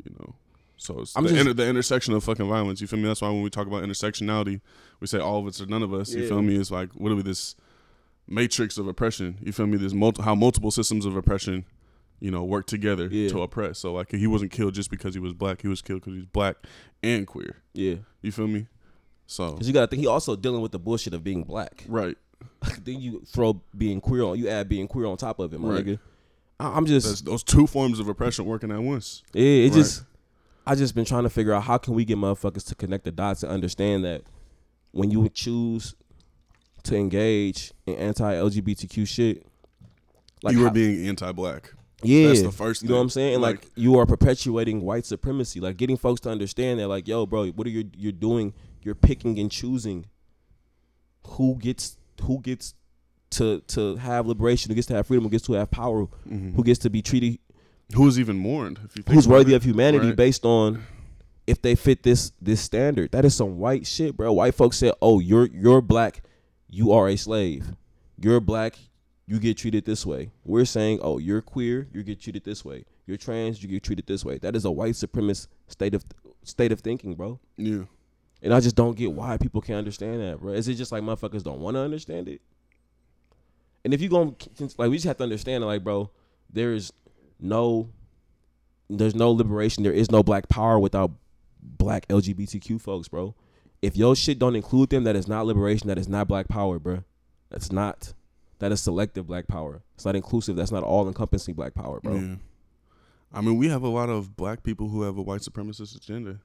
[0.06, 0.36] You know,
[0.78, 2.80] so it's I'm the, just- inter- the intersection of fucking violence.
[2.82, 3.08] You feel me?
[3.08, 4.62] That's why when we talk about intersectionality,
[5.00, 6.14] we say all of us or none of us.
[6.14, 6.56] You feel me?
[6.56, 7.56] It's like what are we this
[8.28, 9.38] matrix of oppression?
[9.42, 9.78] You feel me?
[9.78, 11.66] There's multi- how multiple systems of oppression,
[12.20, 13.30] you know, work together Yeah.
[13.30, 13.80] to oppress.
[13.80, 15.62] So like he wasn't killed just because he was black.
[15.64, 16.58] He was killed because he's black
[17.02, 17.58] and queer.
[17.74, 18.68] yeah, You feel me?
[19.26, 21.84] So because you got to think he also dealing with the bullshit of being black.
[21.88, 22.18] right,
[22.84, 25.70] then you throw being queer on, you add being queer on top of it, my
[25.70, 25.86] Right.
[25.86, 26.00] nigga.
[26.60, 29.24] I- I'm just That's, those two forms of oppression working at once.
[29.34, 29.74] Yeah, it Right.
[29.74, 30.04] just
[30.66, 33.12] I just been trying to figure out how can we get motherfuckers to connect the
[33.12, 34.24] dots and understand that
[34.92, 35.96] when you choose
[36.84, 39.46] to engage in anti-LGBTQ shit,
[40.44, 41.74] like you how- are being anti-black.
[42.04, 42.82] yeah, That's the first.
[42.82, 42.90] Thing.
[42.90, 43.40] you know what I'm saying?
[43.40, 47.48] Like, you are perpetuating white supremacy, like getting folks to understand that, like, yo, bro,
[47.52, 48.54] what are you you're doing?
[48.84, 50.06] You're picking and choosing
[51.28, 52.74] who gets who gets
[53.32, 56.56] to to have liberation, who gets to have freedom, who gets to have power, Mhm.
[56.56, 57.40] who gets to be treated
[57.96, 58.80] who's even mourned?
[58.84, 60.16] If you think who's worthy of humanity Right.
[60.16, 60.84] based on
[61.46, 63.12] if they fit this this standard.
[63.12, 64.34] That is some white shit, bro.
[64.34, 66.22] White folks said, "Oh, you're you're black,
[66.70, 67.74] you are a slave.
[68.22, 68.78] You're black,
[69.26, 72.84] you get treated this way." We're saying, "Oh, you're queer, you get treated this way.
[73.06, 76.04] You're trans, you get treated this way." That is a white supremacist state of
[76.44, 77.40] state of thinking, bro.
[77.58, 77.84] Yeah.
[78.42, 80.54] And I just don't get why people can't understand that, bro.
[80.54, 82.42] Is it just like motherfuckers don't want to understand it?
[83.84, 84.36] And if you going
[84.78, 86.12] like, we just have to understand, it, like, bro,
[86.52, 86.92] there is
[87.40, 87.90] no,
[88.90, 89.84] there's no liberation.
[89.84, 91.12] There is no black power without
[91.62, 93.34] black LGBTQ folks, bro.
[93.82, 95.88] If your shit don't include them, that is not liberation.
[95.88, 97.04] That is not black power, bro.
[97.50, 98.14] That's not.
[98.60, 99.82] That is selective black power.
[99.96, 100.56] It's not inclusive.
[100.56, 102.16] That's not all encompassing black power, bro.
[102.16, 102.36] Yeah.
[103.32, 106.40] I mean, we have a lot of black people who have a white supremacist agenda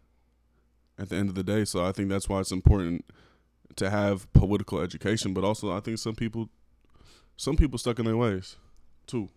[1.03, 1.65] at the end of the day.
[1.65, 3.05] So I think that's why it's important
[3.77, 6.49] to have political education, but also I think some people
[7.37, 8.57] some people stuck in their ways
[9.07, 9.29] too.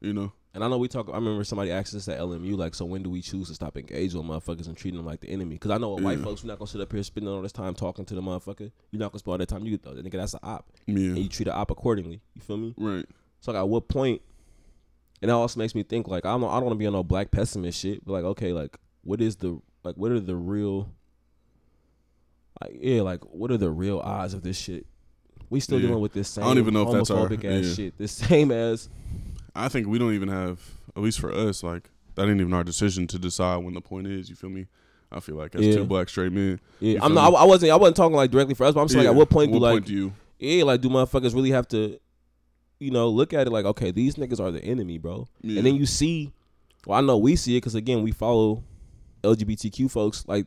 [0.00, 0.32] You know?
[0.54, 1.08] And I know we talk.
[1.10, 3.76] I remember somebody asked us at LMU, like, so when do we choose to stop
[3.76, 5.56] engaging with motherfuckers and treating them like the enemy?
[5.56, 7.52] Because I know with white folks, we're not gonna sit up here spending all this
[7.52, 8.70] time talking to the motherfucker.
[8.90, 9.64] You're not gonna spend all that time.
[9.66, 12.20] You the nigga, that's an op, and you treat an op accordingly.
[12.34, 12.74] You feel me?
[12.76, 13.04] Right.
[13.40, 14.22] So like, at what point?
[15.20, 16.92] And that also makes me think like, I don't, I don't want to be on
[16.92, 18.04] no black pessimist shit.
[18.04, 20.90] But like, okay, like, what is the like, what are the real?
[22.60, 24.86] Like, yeah, like, what are the real odds of this shit?
[25.50, 25.88] We still Yeah.
[25.88, 27.62] dealing with this same I don't even know if that's our- ass yeah.
[27.74, 27.98] shit.
[27.98, 28.88] The same as
[29.54, 30.60] I think we don't even have
[30.96, 34.06] at least for us, like that ain't even our decision to decide when the point
[34.08, 34.66] is, you feel me?
[35.10, 35.76] I feel like as Yeah.
[35.76, 36.60] two black straight men.
[36.80, 37.30] Yeah, I'm not.
[37.32, 37.38] me?
[37.38, 37.72] I, wasn't.
[37.72, 39.58] I wasn't talking like directly for us, but I'm saying like, at what point do
[39.58, 41.98] like, do you yeah, like do motherfuckers really have to,
[42.78, 45.26] you know, look at it like, okay, these niggas are the enemy, bro.
[45.40, 45.58] Yeah.
[45.58, 46.32] And then you see,
[46.86, 48.62] well, I know we see it because again, we follow
[49.22, 50.24] LGBTQ folks.
[50.26, 50.46] Like,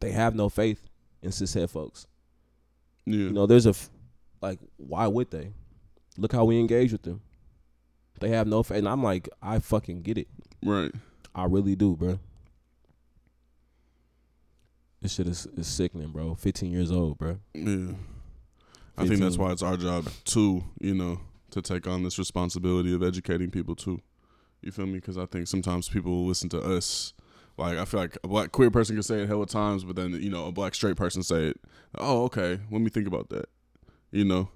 [0.00, 0.88] they have no faith
[1.22, 2.06] in cishet folks.
[3.04, 3.16] Yeah.
[3.18, 3.90] You know, there's a, f-
[4.40, 5.52] like, why would they?
[6.16, 7.20] Look how we engage with them.
[8.20, 10.28] They have no faith, and I'm like, I fucking get it.
[10.64, 10.92] right.
[11.34, 12.18] I really do, bro.
[15.00, 16.34] This shit is, is sickening, bro.
[16.34, 17.38] 15 years old, bro.
[17.54, 17.92] Yeah.
[18.96, 22.92] I think that's why it's our job too, you know, to take on this responsibility
[22.92, 24.00] of educating people too.
[24.60, 24.94] You feel me?
[24.94, 27.12] Because I think sometimes people listen to us.
[27.58, 29.96] Like I feel like a black queer person can say it hell of times, but
[29.96, 31.60] then you know a black straight person say it.
[31.96, 32.60] Oh, okay.
[32.70, 33.48] Let me think about that.
[34.12, 34.48] You know,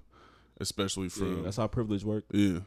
[0.59, 2.27] especially for Yeah, that's how privilege works.
[2.31, 2.59] Yeah.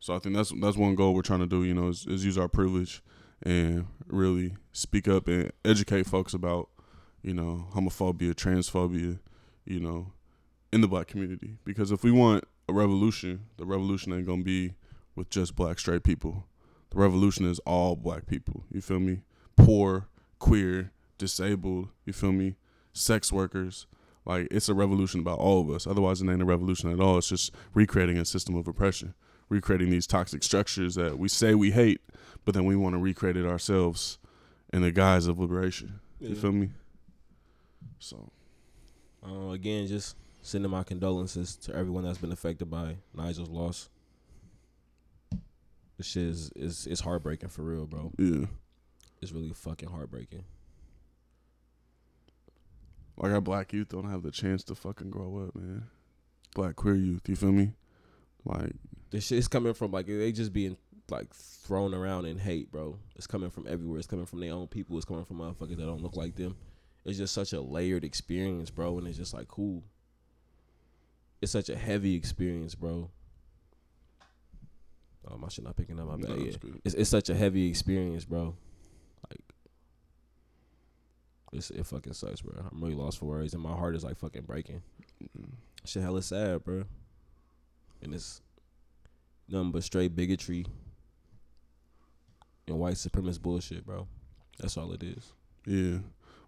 [0.00, 2.24] So I think that's that's one goal we're trying to do, you know, is, is
[2.24, 3.02] use our privilege
[3.42, 6.70] and really speak up and educate folks about,
[7.22, 9.18] you know, homophobia, transphobia,
[9.64, 10.12] you know,
[10.72, 11.58] in the black community.
[11.64, 14.74] Because if we want a revolution, the revolution ain't gonna be
[15.14, 16.46] with just black straight people.
[16.90, 18.64] The revolution is all black people.
[18.70, 19.20] You feel me?
[19.56, 20.06] Poor,
[20.38, 22.56] queer, disabled, you feel me?
[22.92, 23.86] Sex workers.
[24.24, 25.86] Like it's a revolution about all of us.
[25.86, 27.18] Otherwise it ain't a revolution at all.
[27.18, 29.14] It's just recreating a system of oppression
[29.48, 32.00] recreating these toxic structures that we say we hate,
[32.44, 34.18] but then we want to recreate it ourselves
[34.72, 36.00] in the guise of liberation.
[36.18, 36.34] You Yeah.
[36.40, 36.70] feel me?
[38.00, 38.32] So
[39.24, 43.88] Uh, again, just sending my condolences to everyone that's been affected by Nigel's loss.
[45.96, 48.10] This shit is, is is heartbreaking for real, bro.
[48.18, 48.46] yeah,
[49.20, 50.44] It's really fucking heartbreaking.
[53.16, 55.84] like our black youth don't have the chance to fucking grow up, man.
[56.54, 57.72] Black queer youth, you feel me?
[58.44, 58.72] Like
[59.10, 60.76] This shit is coming from like they just being
[61.10, 62.98] like thrown around in hate, bro.
[63.16, 63.98] It's coming from everywhere.
[63.98, 64.96] It's coming from their own people.
[64.96, 66.56] It's coming from motherfuckers that don't look like them.
[67.04, 69.84] It's just such a layered experience, bro, and it's just like cool.
[71.40, 73.10] It's such a heavy experience, bro.
[75.28, 76.06] Oh, my shit not picking up.
[76.06, 76.46] My no, bad.
[76.46, 76.70] it's yeah.
[76.84, 78.56] it's it's such a heavy experience, bro.
[81.56, 82.52] It's it fucking sucks, bro.
[82.70, 84.82] I'm really lost for words, and my heart is like fucking breaking.
[85.38, 85.52] Mm.
[85.84, 86.84] Shit, hella sad, bro.
[88.02, 88.42] And it's
[89.48, 90.66] nothing but straight bigotry
[92.68, 94.06] and white supremacist bullshit, bro.
[94.58, 95.32] That's all it is.
[95.64, 95.98] Yeah.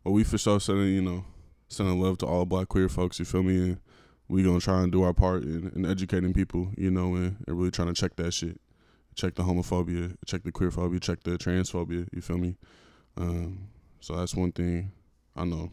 [0.05, 1.25] Well, we for sure sending, you know,
[1.69, 3.57] sending love to all black queer folks, you feel me?
[3.57, 3.81] And
[4.29, 7.59] we gonna try and do our part in, in educating people, you know, and, and
[7.59, 8.61] really trying to check that shit.
[9.15, 12.57] Check the homophobia, check the queerphobia, check the transphobia, you feel me?
[13.17, 13.69] Um,
[14.01, 14.93] so that's one thing
[15.39, 15.71] I know.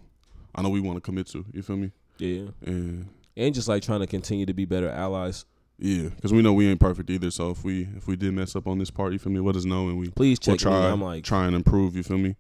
[0.54, 1.92] I know we want to commit to, you feel me?
[2.18, 2.46] Yeah.
[2.66, 5.46] And And just like trying to continue to be better allies.
[5.78, 7.30] yeah, because we know we ain't perfect either.
[7.32, 9.40] So if we if we did mess up on this part, you feel me?
[9.42, 10.88] Let us know and we Please we'll try me.
[10.88, 11.96] I'm like, try and improve.
[11.96, 12.36] You feel me?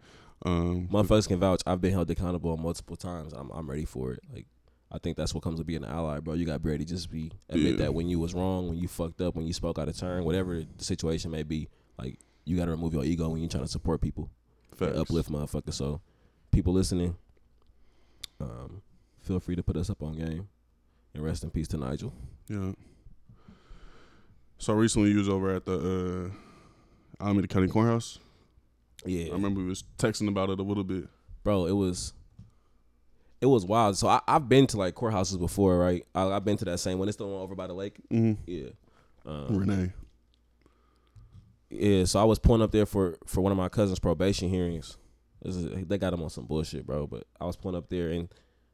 [0.45, 1.61] Um, motherfuckers can vouch.
[1.65, 3.33] I've been held accountable multiple times.
[3.33, 4.19] I'm I'm ready for it.
[4.33, 4.45] Like,
[4.91, 6.35] I think that's what comes with being an ally, bro.
[6.35, 7.77] You got to ready to just be admit Yeah.
[7.85, 10.23] that when you was wrong, when you fucked up, when you spoke out of turn,
[10.23, 11.67] whatever the situation may be.
[11.97, 14.29] Like, you got to remove your ego when you're trying to support people.
[14.69, 14.97] and facts.
[14.99, 15.73] uplift motherfuckers.
[15.73, 15.99] So,
[16.55, 17.17] people listening,
[18.39, 18.81] um,
[19.21, 20.47] feel free to put us up on game.
[21.13, 22.13] And rest in peace to Nigel.
[22.47, 22.71] Yeah.
[24.57, 26.31] So recently, you was over at the
[27.19, 28.19] uh, Alameda County Courthouse.
[29.05, 31.07] Yeah, I remember we was texting about it a little bit.
[31.43, 32.13] bro, it was
[33.39, 33.97] it was wild.
[33.97, 36.05] So I, I've been to like courthouses before, right?
[36.15, 37.07] I, I've been to that same one.
[37.07, 37.97] It's the one over by the lake.
[38.11, 38.41] Mm-hmm.
[38.47, 38.69] Yeah.
[39.25, 39.93] Um, Renee.
[41.69, 44.97] Yeah, so I was pulling up there for for one of my cousin's probation hearings.
[45.45, 47.07] Is- they got him on some bullshit, bro.
[47.07, 48.29] But I was pulling up there, and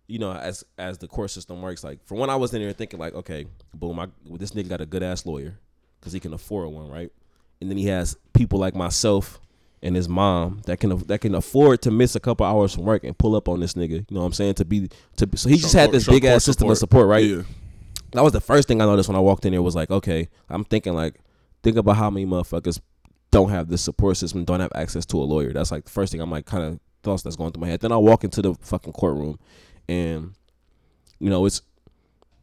[0.08, 2.74] you know, as as the court system works, like for when I was in there
[2.74, 5.58] thinking, like, okay, boom, I, well, this nigga got a good ass lawyer
[6.00, 7.12] because he can afford one, right?
[7.62, 9.40] And then he has people like myself
[9.84, 13.04] and his mom that can that can afford to miss a couple hours from work
[13.04, 13.92] and pull up on this nigga.
[13.92, 14.56] You know what I'm saying?
[14.56, 17.26] To be to so he just had this big ass system of support, right?
[17.26, 17.44] Yeah.
[18.12, 20.28] That was the first thing I noticed when I walked in there was like, okay,
[20.50, 21.22] I'm thinking like,
[21.64, 22.82] think about how many motherfuckers
[23.32, 25.54] don't have this support system, don't have access to a lawyer.
[25.54, 27.80] That's like the first thing I'm like kind of thoughts that's going through my head.
[27.80, 29.40] Then I walk into the fucking courtroom
[29.88, 30.34] and
[31.20, 31.62] you know, it's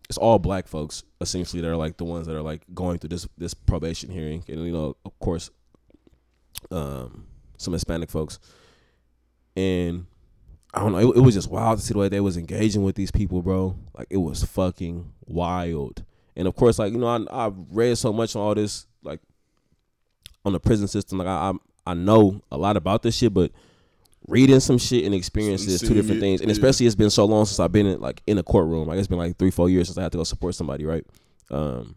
[0.09, 3.11] it's all black folks essentially that are like the ones that are like going through
[3.11, 4.45] this this probation hearing.
[4.49, 5.51] And you know, of course,
[6.71, 7.27] um
[7.59, 8.39] some Hispanic folks.
[9.57, 10.07] And
[10.73, 10.99] I don't know.
[10.99, 13.43] It, it was just wild to see the way they was engaging with these people,
[13.43, 13.77] bro.
[13.97, 16.05] Like it was fucking wild.
[16.37, 19.21] And of course, like you know, I I read so much on all this, like
[20.49, 21.19] on the prison system.
[21.19, 21.51] Like I
[21.87, 23.53] I, I know a lot about this shit, but
[24.27, 26.41] reading some shit and experiencing is two different it, things.
[26.41, 26.53] And yeah.
[26.53, 28.89] especially, it's been so long since I've been in like in a courtroom.
[28.89, 31.07] Like it's been like three, four years since I had to go support somebody, right?
[31.51, 31.97] Um,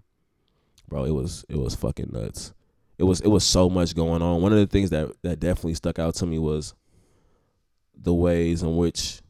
[0.88, 2.54] bro, it was it was fucking nuts.
[2.98, 4.42] It was it was so much going on.
[4.42, 6.74] One of the things that that definitely stuck out to me was
[7.96, 9.22] the ways in which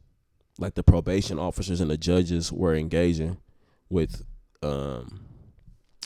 [0.59, 3.37] like the probation officers and the judges were engaging
[3.89, 4.23] with
[4.61, 5.21] um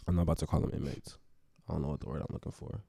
[0.07, 1.17] I'm not about to call them inmates.
[1.67, 2.81] I don't know what the word I'm looking for.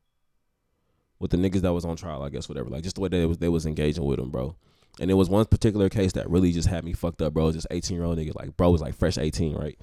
[1.18, 2.68] With the niggas that was on trial, I guess whatever.
[2.68, 4.56] Like just the way they was they was engaging with them, bro.
[5.00, 7.44] And it was one particular case that really just had me fucked up, bro.
[7.44, 9.78] It was this 18 year old nigga, like bro was like fresh 18, right?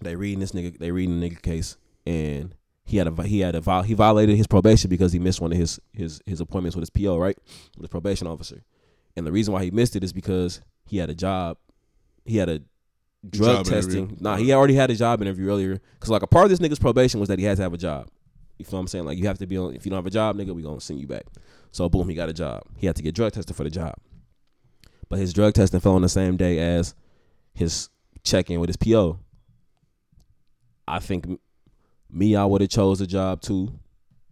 [0.00, 3.54] They reading this nigga, they reading the nigga case, and he had a he had
[3.54, 6.82] a he violated his probation because he missed one of his his his appointments with
[6.82, 7.36] his PO, right,
[7.76, 8.62] with the probation officer.
[9.16, 11.56] And the reason why he missed it is because he had a job,
[12.24, 12.60] he had a
[13.28, 14.06] drug Job interview.
[14.06, 14.16] testing.
[14.20, 15.80] Nah, he already had a job interview earlier.
[16.00, 17.78] Cause like a part of this nigga's probation was that he had to have a
[17.78, 18.08] job.
[18.58, 19.04] You feel what I'm saying?
[19.04, 19.74] Like you have to be on.
[19.74, 21.24] If you don't have a job, nigga, we gonna send you back.
[21.72, 22.62] So boom, he got a job.
[22.76, 23.94] He had to get drug tested for the job.
[25.08, 26.94] But his drug testing fell on the same day as
[27.54, 27.90] his
[28.24, 29.18] check in with his PO.
[30.88, 31.26] I think
[32.10, 33.72] me, I would have chose the job too.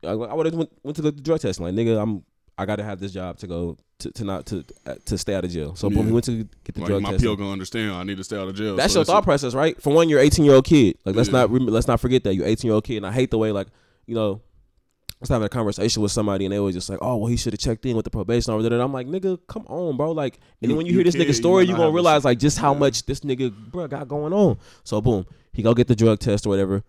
[0.04, 1.64] I, I would have went, went to the drug testing.
[1.66, 2.24] Like nigga, I'm
[2.56, 5.44] I gotta have this job to go to, to not to uh, to stay out
[5.44, 5.74] of jail.
[5.74, 7.28] So boom, he went to get the Like drug my testing.
[7.28, 7.92] PO gonna understand.
[7.92, 8.76] I need to stay out of jail.
[8.76, 9.80] That's So your thought process, right?
[9.82, 10.96] For one, you're 18 year old kid.
[11.04, 11.46] Like let's Yeah.
[11.46, 12.98] not let's not forget that you're 18 year old kid.
[12.98, 13.68] And I hate the way like
[14.06, 14.40] you know.
[15.10, 17.36] I was having a conversation with somebody and they were just like, "Oh, well, he
[17.38, 20.10] should have checked in with the probation officer." And I'm like, "Nigga, come on, bro!"
[20.12, 21.92] Like, and then You- when you, you hear this kid, nigga story, you not gonna
[21.92, 22.80] realize like just how yeah.
[22.80, 24.58] much this nigga, bro, got going on.
[24.82, 26.82] So boom, he go get the drug test or whatever,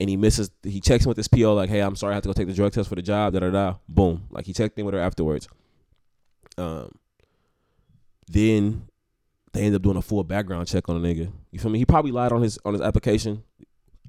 [0.00, 0.50] and he misses.
[0.64, 2.48] He checks in with his PO like, "Hey, I'm sorry, I have to go take
[2.48, 3.74] the drug test for the job." Da da da.
[3.88, 5.46] Boom, like he checked in with her afterwards.
[6.56, 6.90] Um,
[8.28, 8.88] then
[9.52, 11.30] they end up doing a full background check on the nigga.
[11.52, 11.78] You feel me?
[11.78, 13.44] He probably lied on his on his application.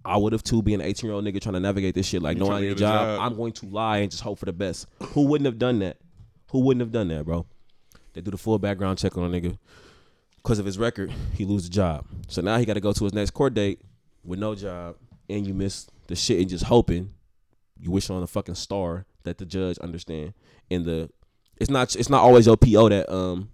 [0.06, 2.22] I would have too, being an 18 year old nigga trying to navigate this shit.
[2.22, 3.18] Like, no, I need a job.
[3.18, 3.22] job.
[3.22, 4.88] I'm going to lie and just hope for the best.
[5.14, 5.98] Who wouldn't have done that?
[6.52, 7.46] Who wouldn't have done that, bro?
[8.14, 9.58] They do the full background check on a nigga.
[10.38, 12.06] Because of his record, he lose the job.
[12.28, 13.82] So now he got to go to his next court date
[14.24, 14.96] with no job,
[15.30, 17.14] and you miss the shit and just hoping
[17.80, 20.34] you wish on a fucking star that the judge understand.
[20.72, 21.10] And the
[21.58, 23.50] it's not it's not always your PO that um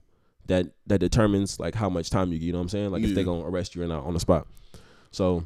[0.45, 2.45] that that determines like how much time you get.
[2.45, 2.91] You know what I'm saying?
[2.91, 3.25] Like if they Yeah.
[3.25, 4.47] gonna arrest you or not on the spot.
[5.11, 5.43] So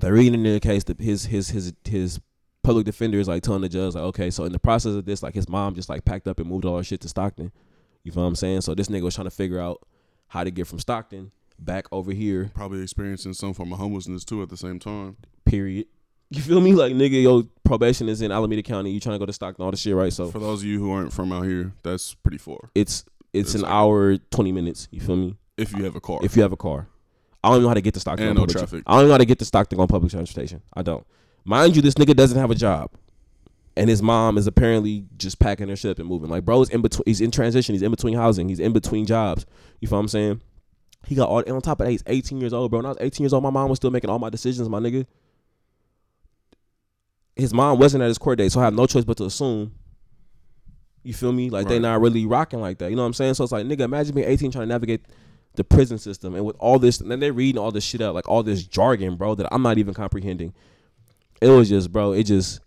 [0.00, 2.20] they're reading in the case that his his his his
[2.62, 5.22] public defender is like telling the judge like okay so in the process of this
[5.22, 7.52] like his mom just like packed up and moved all her shit to Stockton.
[8.02, 8.62] You feel what I'm saying?
[8.62, 9.80] So this nigga was trying to figure out
[10.28, 12.50] how to get from Stockton back over here.
[12.54, 15.16] Probably experiencing some form of homelessness too at the same time.
[15.46, 15.86] Period.
[16.30, 16.72] You feel me?
[16.74, 18.90] Like nigga, your probation is in Alameda County.
[18.90, 20.12] You trying to go to Stockton, all this shit, right?
[20.12, 22.70] So For those of you who aren't from out here, that's pretty far.
[22.74, 24.88] it's it's, It's an like- hour twenty minutes.
[24.90, 25.36] You feel me?
[25.56, 26.18] If you have a car.
[26.22, 26.88] If you have a car,
[27.44, 28.26] I don't even know how to get to Stockton.
[28.28, 28.82] And no public tra- traffic.
[28.86, 30.62] I don't know how to get to Stockton on public transportation.
[30.72, 31.06] I don't.
[31.44, 32.90] Mind you, this nigga doesn't have a job,
[33.76, 36.30] and his mom is apparently just packing her shit and moving.
[36.30, 37.04] Like bro's in between.
[37.06, 37.74] He's in transition.
[37.74, 38.48] He's in between housing.
[38.48, 39.44] He's in between jobs.
[39.80, 40.40] You feel what I'm saying?
[41.06, 41.40] He got all.
[41.40, 42.78] And on top of that, he's 18 years old, bro.
[42.78, 44.78] When I was 18 years old, my mom was still making all my decisions, my
[44.80, 45.04] nigga.
[47.36, 49.72] His mom wasn't at his court date, so I have no choice but to assume.
[51.02, 51.50] You feel me?
[51.50, 51.82] Like they Right.
[51.82, 52.88] not really rocking like that.
[52.90, 53.34] You know what I'm saying?
[53.34, 55.04] So it's like, nigga, imagine being 18 trying to navigate
[55.56, 58.14] the prison system and with all this, and then they're reading all this shit out,
[58.14, 60.52] like all this jargon, bro, that I'm not even comprehending.
[61.40, 62.60] It was just, bro, it just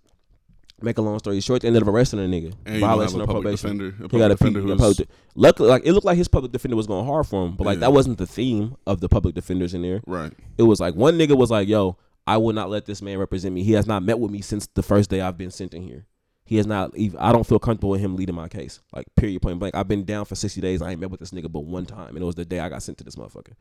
[0.82, 2.97] make a long story short, they ended up arresting a nigga, and you don't have
[2.97, 3.78] violation a of public probation.
[3.78, 4.06] defender.
[4.06, 5.02] A He got a defender defender who's
[5.36, 7.76] Luckily, like it looked like his public defender was going hard for him, but like
[7.78, 7.82] Yeah.
[7.88, 10.02] that wasn't the theme of the public defenders in there.
[10.06, 10.32] right.
[10.58, 11.97] It was like one nigga was like, "Yo,
[12.28, 13.63] I will not let this man represent me.
[13.63, 16.06] He has not met with me since the first day I've been sent in here.
[16.48, 16.96] He has not.
[16.98, 18.80] Even, I don't feel comfortable with him leading my case.
[18.96, 19.76] Like period, point blank.
[19.76, 20.82] I've been down for sixty days.
[20.82, 22.70] I ain't met with this nigga but one time, and it was the day I
[22.70, 23.54] got sent to this motherfucker.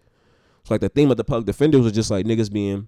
[0.64, 2.86] So like the theme of the public defenders was just like niggas being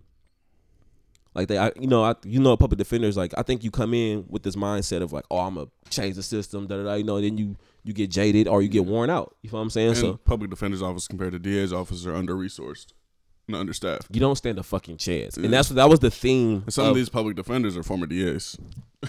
[1.34, 3.16] like they, I, you know, I, you know, public defenders.
[3.16, 6.16] Like I think you come in with this mindset of like, oh, I'm gonna change
[6.16, 6.94] the system, da da da.
[6.94, 9.34] You know, then you you get jaded or you get worn out.
[9.42, 9.88] You feel what I'm saying?
[9.88, 12.92] And so public defender's office compared to DA's office are under resourced
[13.46, 14.08] and understaffed.
[14.14, 15.36] you don't stand a fucking chance.
[15.38, 15.44] Yeah.
[15.44, 16.62] And that's what that was the theme.
[16.66, 18.56] And some of- of these public defenders are former DAs.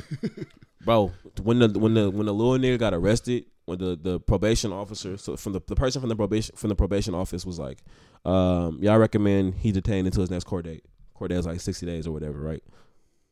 [0.90, 1.12] bro
[1.44, 5.18] when the when the when the little nigga got arrested when the the probation officer
[5.18, 7.84] so from the, the person from the probation from the probation office was like
[8.26, 10.84] um y'all recommend he detained until his next court date.
[11.14, 12.64] Court date is like 60 days or whatever right?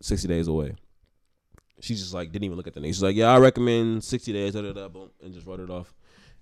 [0.01, 0.75] 60 days away.
[1.79, 2.93] She just like didn't even look at the name.
[2.93, 5.71] She's like yeah i recommend 60 days da, da, da, boom, and just wrote it
[5.71, 5.95] off.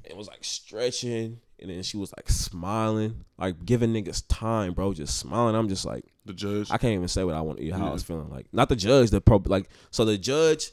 [0.04, 4.94] And was like stretching and then she was like smiling like giving niggas time bro
[4.94, 5.56] just smiling.
[5.56, 6.70] I'm just like The judge.
[6.70, 8.30] I can't even say what I want how I was feeling.
[8.30, 10.72] Like not the judge, the pro like so the judge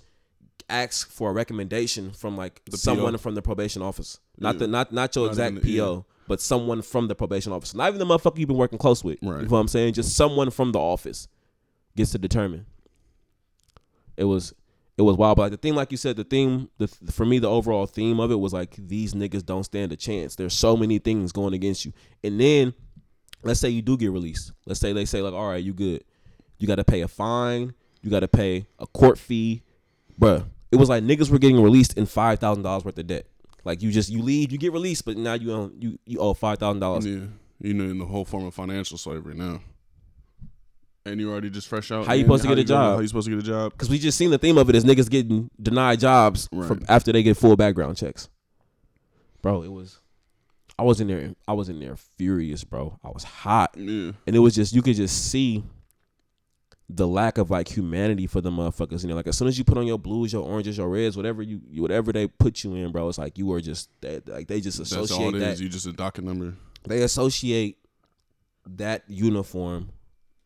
[0.73, 3.19] asks for a recommendation from like The someone PO.
[3.19, 4.19] from the probation office.
[4.39, 4.59] Not Yeah.
[4.61, 6.03] the not not your Not exact the- PO, yeah.
[6.29, 7.75] but someone from the probation office.
[7.75, 9.19] Not even the motherfucker you've been working close with.
[9.23, 9.37] Right.
[9.43, 9.95] You know what I'm saying?
[9.95, 11.29] Just someone from the office
[11.97, 12.67] gets to determine.
[14.17, 14.53] It was
[14.99, 17.39] it was wild, but like the thing, like you said, the theme, the for me,
[17.39, 20.37] the overall theme of it was like these niggas don't stand a chance.
[20.37, 22.75] There's so many things going against you, and then
[23.43, 24.53] let's say you do get released.
[24.67, 26.05] Let's say they say like, all right, you good.
[26.59, 27.73] You got to pay a fine.
[28.03, 29.63] You got to pay a court fee,
[30.21, 30.45] bruh.
[30.73, 33.27] It was like niggas were getting released in five thousand dollars worth of debt.
[33.65, 36.35] Like you just you leave, you get released, but now you own, you you owe
[36.35, 37.07] five thousand dollars.
[37.07, 37.27] yeah.
[37.61, 39.61] You know, in the whole form of financial slavery now.
[41.05, 42.07] And you already just fresh out.
[42.07, 42.97] How you and supposed to get a job?
[42.97, 43.73] How you supposed to get a job?
[43.73, 46.67] Because we just seen the theme of it is niggas getting denied jobs Right.
[46.67, 48.29] from after they get full background checks.
[49.43, 49.99] Bro, it was.
[50.79, 51.35] I was in there.
[51.47, 52.99] I was in there furious, bro.
[53.05, 54.13] I was hot, Yeah.
[54.27, 55.63] and it was just you could just see
[56.95, 59.03] the lack of like humanity for the motherfuckers.
[59.03, 61.17] You know, like as soon as you put on your blues, your oranges, your reds,
[61.17, 64.21] whatever you, you- whatever they put you in, bro, it's like you are just they,
[64.27, 65.61] like they just That's all associate it that is.
[65.61, 66.55] You just a docket number.
[66.87, 67.79] they associate
[68.67, 69.91] that uniform,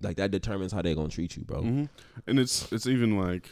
[0.01, 1.63] like that determines how they're gonna treat you, bro.
[1.63, 1.85] hmm
[2.27, 3.51] And it's it's even like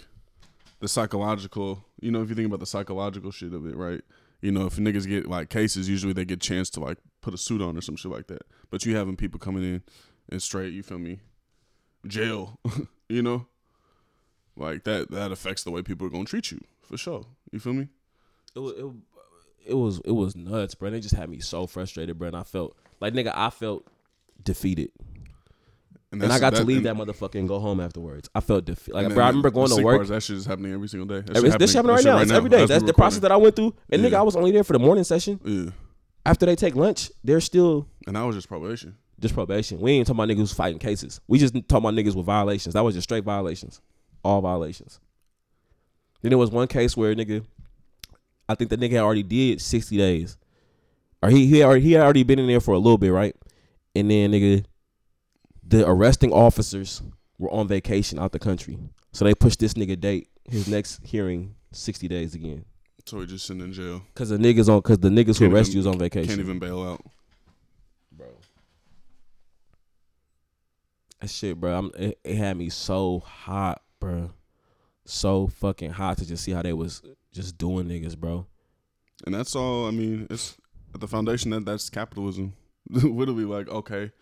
[0.80, 1.84] the psychological.
[2.00, 4.02] You know, if you think about the psychological shit of it, right?
[4.40, 7.38] You know, if niggas get like cases, usually they get chance to like put a
[7.38, 8.42] suit on or some shit like that.
[8.70, 9.82] But you having people coming in
[10.28, 11.20] and straight, you feel me?
[12.06, 12.58] Jail,
[13.08, 13.46] you know,
[14.56, 15.10] like that.
[15.10, 17.24] That affects the way people are gonna treat you for sure.
[17.52, 17.88] You feel me?
[18.54, 18.86] it was it,
[19.66, 20.90] it was it was nuts, bro.
[20.90, 22.28] They just had me so frustrated, bro.
[22.28, 23.86] And I felt like nigga, I felt
[24.42, 24.90] defeated,
[26.12, 28.28] and I that's- got to leave that motherfucker and go home afterwards.
[28.34, 28.94] I felt defeated.
[28.94, 29.94] Like, and bro, I remember going to work.
[29.96, 31.22] part is that shit is happening every single day.
[31.26, 32.18] That It's, this shit happening right now.
[32.18, 32.66] It's every day.
[32.66, 33.74] That's the process that I went through.
[33.90, 34.10] And Yeah.
[34.10, 35.40] nigga, I was only there for the morning session.
[35.44, 35.70] Yeah,
[36.26, 38.96] After they take lunch, they're still and that was just probation.
[39.20, 39.80] Just probation.
[39.80, 41.20] We ain't talking about niggas who's fighting cases.
[41.28, 42.74] We just talking about niggas with violations.
[42.74, 43.80] That was just straight violations.
[44.22, 45.00] All violations.
[46.22, 47.44] Then there was one case where nigga,
[48.48, 50.36] I think the nigga had already did 60 days.
[51.22, 53.34] Or he he already, he had already been in there for a little bit, right?
[53.94, 54.64] And then nigga,
[55.66, 57.02] the arresting officers
[57.38, 58.78] were on vacation out the country.
[59.12, 62.64] So they pushed this nigga date, his next hearing, 60 days again.
[63.06, 64.02] So he just sitting in jail.
[64.14, 66.28] Cause the niggas on cause the niggas who Can't arrested even- you was on vacation.
[66.28, 67.00] Can't even bail out.
[71.24, 71.78] That shit, bro.
[71.78, 74.32] I'm, it, it had me so hot, bro.
[75.06, 77.00] So fucking hot to just see how they was
[77.32, 78.44] just doing niggas, bro.
[79.24, 79.86] And that's all.
[79.88, 80.58] I mean, it's
[80.94, 82.52] at the foundation that that's capitalism.
[82.90, 84.12] Literally, like, okay,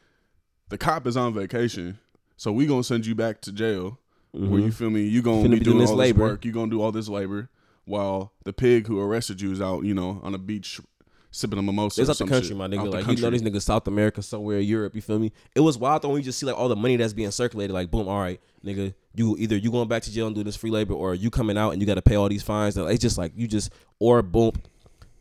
[0.69, 1.99] the cop is on vacation,
[2.37, 3.99] so we gonna send you back to jail.
[4.31, 4.75] Where you Mhm.
[4.75, 5.03] feel me?
[5.03, 6.19] You gonna Finna be be doing doing this all labor.
[6.21, 6.45] this work.
[6.45, 7.51] You gonna do all this labor
[7.85, 10.81] while the pig who arrested you is out, you know, on a beach
[11.33, 12.01] sipping a mimosa.
[12.01, 12.57] It's out the country, shit.
[12.57, 12.85] my nigga.
[12.85, 14.95] the Like you know these niggas South America, somewhere Europe.
[14.95, 15.33] You feel me?
[15.57, 17.75] It was wild though when you just see like all the money that's being circulated.
[17.75, 20.55] Like boom, all right, nigga, you either you going back to jail and doing this
[20.57, 22.77] free labor, or you coming out and you got to pay all these fines.
[22.77, 24.53] And It's just like you just or boom,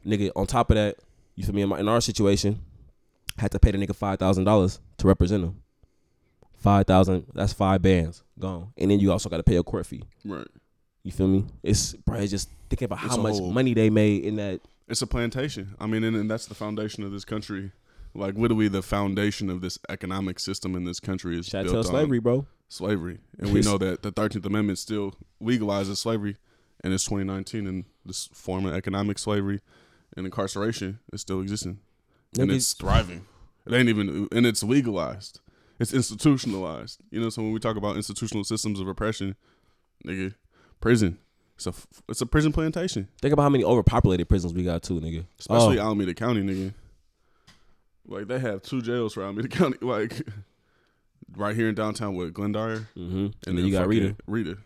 [0.06, 0.32] nigga.
[0.36, 0.98] On top of that,
[1.36, 1.64] you feel me?
[1.64, 2.60] In, my, in our situation,
[3.38, 5.62] had to pay the nigga five thousand dollars to represent him.
[6.58, 7.26] Five thousand.
[7.34, 10.04] That's five bands gone, and then you also got to pay a court fee.
[10.26, 10.48] right.
[11.04, 11.46] You feel me?
[11.64, 12.20] It's bro.
[12.20, 14.62] It's just thinking about It's how much whole- money they made in that.
[14.92, 15.74] It's a plantation.
[15.80, 17.72] I mean, and, and that's the foundation of this country.
[18.14, 22.24] Like literally, the foundation of this economic system in this country is built slavery, on
[22.24, 22.48] bro.
[22.68, 26.36] slavery, and we know that the Thirteenth Amendment still legalizes slavery,
[26.84, 29.62] and it's 2019, and this form of economic slavery
[30.18, 31.80] and incarceration is still existing,
[32.38, 33.26] and it's thriving.
[33.66, 35.40] It ain't even, and it's legalized.
[35.80, 37.00] It's institutionalized.
[37.12, 39.38] You know, so when we talk about institutional systems of oppression,
[40.06, 40.36] nigga,
[40.82, 41.18] prison.
[41.64, 41.74] It's a
[42.10, 45.26] it's a prison plantation, Think about how many overpopulated prisons we got too, nigga.
[45.40, 45.84] especially Oh.
[45.84, 46.74] Alameda County, nigga.
[48.08, 50.22] Like they have two jails for Alameda County, like
[51.38, 53.28] right here in downtown with Glenn Dyer, Mm-hmm.
[53.48, 54.16] And, then you got Rita.
[54.26, 54.58] Rita.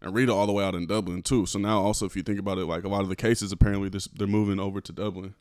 [0.00, 1.46] and Rita all the way out in Dublin too.
[1.46, 3.88] So now also if you think about it, like a lot of the cases apparently
[3.88, 5.34] this, they're moving over to Dublin,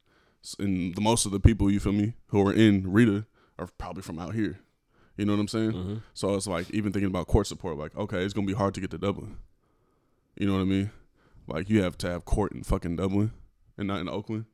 [0.59, 3.25] and the most of the people you feel me who are in Rita
[3.57, 4.59] are probably from out here.
[5.17, 5.71] You know what I'm saying?
[5.71, 5.95] Mm-hmm.
[6.13, 8.81] So it's like even thinking about court support, like okay, it's gonna be hard to
[8.81, 9.37] get to Dublin.
[10.37, 10.91] You know what I mean?
[11.47, 13.31] Like you have to have court in fucking Dublin
[13.77, 14.45] and not in Oakland.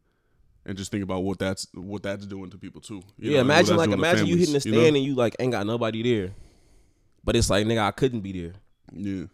[0.65, 3.01] And just think about what that's what that's doing to people too.
[3.17, 4.97] You yeah, know, imagine like imagine you hitting the families, stand know?
[4.99, 6.34] and you like ain't got nobody there,
[7.23, 8.53] but it's like nigga I couldn't be there.
[8.91, 9.25] Yeah,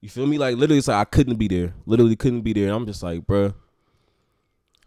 [0.00, 0.38] You feel me?
[0.38, 1.74] Like literally, it's like I couldn't be there.
[1.86, 2.72] Literally couldn't be there.
[2.72, 3.54] I'm just like, bruh.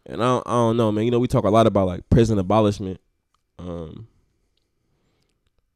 [0.06, 1.04] And I don't, I don't know, man.
[1.06, 3.00] You know, we talk a lot about like prison abolishment,
[3.60, 4.08] um,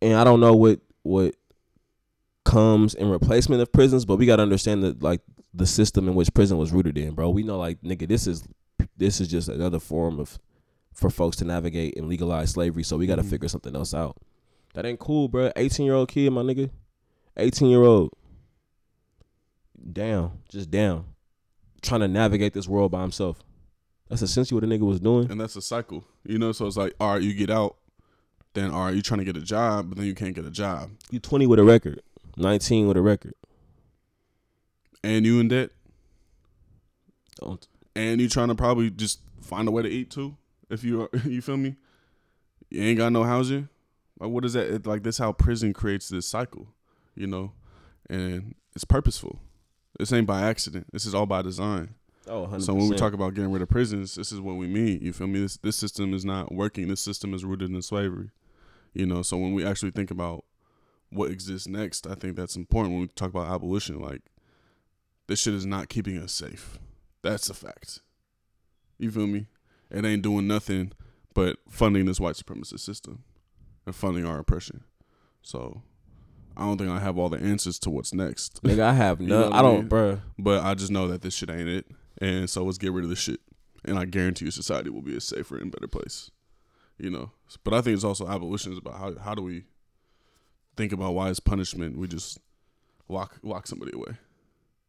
[0.02, 1.36] and I don't know what what
[2.54, 5.22] comes in replacement of prisons, but we got to understand that like
[5.54, 7.30] the system in which prison was rooted in, bro.
[7.30, 8.44] We know like nigga, this is
[8.98, 10.40] this is just another form of
[10.94, 12.84] for folks to navigate and legalize slavery.
[12.84, 13.30] So we got to Mhm.
[13.30, 14.18] figure something else out.
[14.76, 15.52] That ain't cool, bro.
[15.56, 16.70] 18 year old kid, my nigga.
[17.38, 18.12] 18 year old
[19.92, 21.06] down, just down,
[21.82, 23.44] trying to navigate this world by himself.
[24.10, 25.32] That's essentially what a nigga was doing.
[25.32, 26.04] and that's a cycle.
[26.26, 27.78] You know, so it's like all right, you get out,
[28.54, 30.52] then all right, you trying to get a job, but then you can't get a
[30.52, 32.02] job, You 20 with a record,
[32.38, 33.34] 19 with a record.
[35.04, 35.72] and you in debt,
[37.40, 37.68] Don't.
[37.96, 40.36] and you trying to probably just find a way to eat too.
[40.70, 41.76] If you are, you feel me,
[42.70, 43.70] you ain't got no housing.
[44.20, 44.68] Like what is that?
[44.68, 46.68] It, like this how prison creates this cycle,
[47.16, 47.52] you know,
[48.10, 49.40] and it's purposeful.
[50.00, 50.88] This ain't by accident.
[50.92, 51.96] This is all by design.
[52.28, 52.62] Oh, 100%.
[52.64, 55.00] So when we talk about getting rid of prisons, this is what we mean.
[55.02, 55.42] You feel me?
[55.42, 56.88] This this system is not working.
[56.88, 58.30] This system is rooted in slavery.
[58.94, 60.46] You know, so when we actually think about
[61.14, 64.00] what exists next, I think that's important when we talk about abolition.
[64.00, 64.22] Like
[65.28, 66.80] this shit is not keeping us safe.
[67.22, 68.00] That's a fact.
[69.00, 69.48] You feel me?
[69.90, 70.92] It ain't doing nothing
[71.34, 73.24] but funding this white supremacist system
[73.86, 74.84] and funding our oppression.
[75.42, 75.82] So
[76.56, 78.62] I don't think I have all the answers to what's next.
[78.64, 79.50] nigga, I have You none.
[79.50, 79.90] know I I don't, mean?
[79.90, 80.22] bruh.
[80.38, 81.88] But I just know that this shit ain't it.
[82.20, 83.40] And so let's get rid of this shit.
[83.86, 86.30] And I guarantee you society will be a safer and better place.
[86.98, 87.32] You know.
[87.64, 89.64] But I think it's also abolition is about how how do we
[90.76, 92.40] think about why is punishment we just
[93.10, 94.18] lock lock somebody away.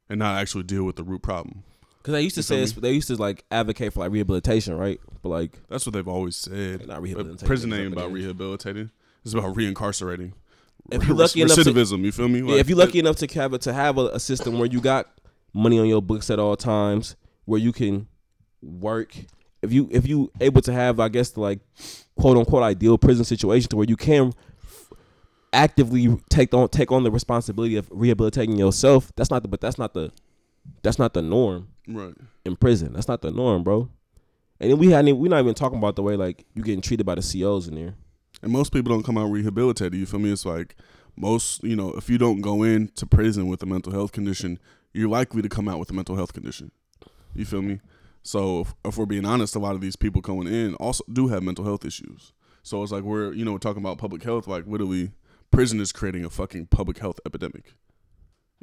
[0.09, 1.63] And not actually deal with the root problem.
[2.03, 5.01] Cause they used to say they used to like advocate for like rehabilitation, right?
[5.23, 6.87] But like That's what they've always said.
[6.87, 7.47] not rehabilitation.
[7.47, 8.91] prison it's ain't about rehabilitating.
[9.25, 10.33] It's about reincarcerating.
[10.93, 12.41] If you lucky enough to- recidivism, you feel me?
[12.43, 14.83] Yeah, if you're lucky enough to have a, to have a, a system where you
[14.83, 15.09] got
[15.55, 17.17] money on your books at all times,
[17.47, 18.07] where you can
[18.61, 19.17] work,
[19.63, 21.61] if you if you able to have, I guess, the like
[22.17, 24.35] quote unquote ideal prison situation to where you can
[25.55, 29.13] actively take on take on the responsibility of rehabilitating yourself.
[29.17, 30.11] That's not the but that's not the
[30.83, 32.15] that's not the norm Right.
[32.45, 32.93] in prison.
[32.93, 33.89] That's not the norm, bro.
[34.61, 37.07] And then we hadn't we're not even talking about the way like you getting treated
[37.07, 37.95] by the COs in there.
[38.43, 39.95] And most people don't come out rehabilitated.
[39.99, 40.33] You feel me?
[40.33, 40.77] It's like
[41.17, 44.59] most, you know, if you don't go into prison with a mental health condition,
[44.93, 46.71] you're likely to come out with a mental health condition.
[47.35, 47.81] You feel me?
[48.23, 51.29] So if, if we're being honest, a lot of these people going in also do
[51.29, 52.33] have mental health issues.
[52.63, 54.47] So it's like we're, you know, we're talking about public health.
[54.47, 55.13] Like literally,
[55.55, 57.75] prison is creating a fucking public health epidemic.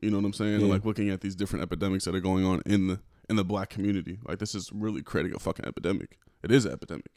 [0.01, 0.61] You know what I'm saying?
[0.61, 0.67] Yeah.
[0.67, 3.69] Like looking at these different epidemics that are going on in the in the black
[3.69, 4.19] community.
[4.27, 6.17] Like this is really creating a fucking epidemic.
[6.43, 7.07] It is an epidemic.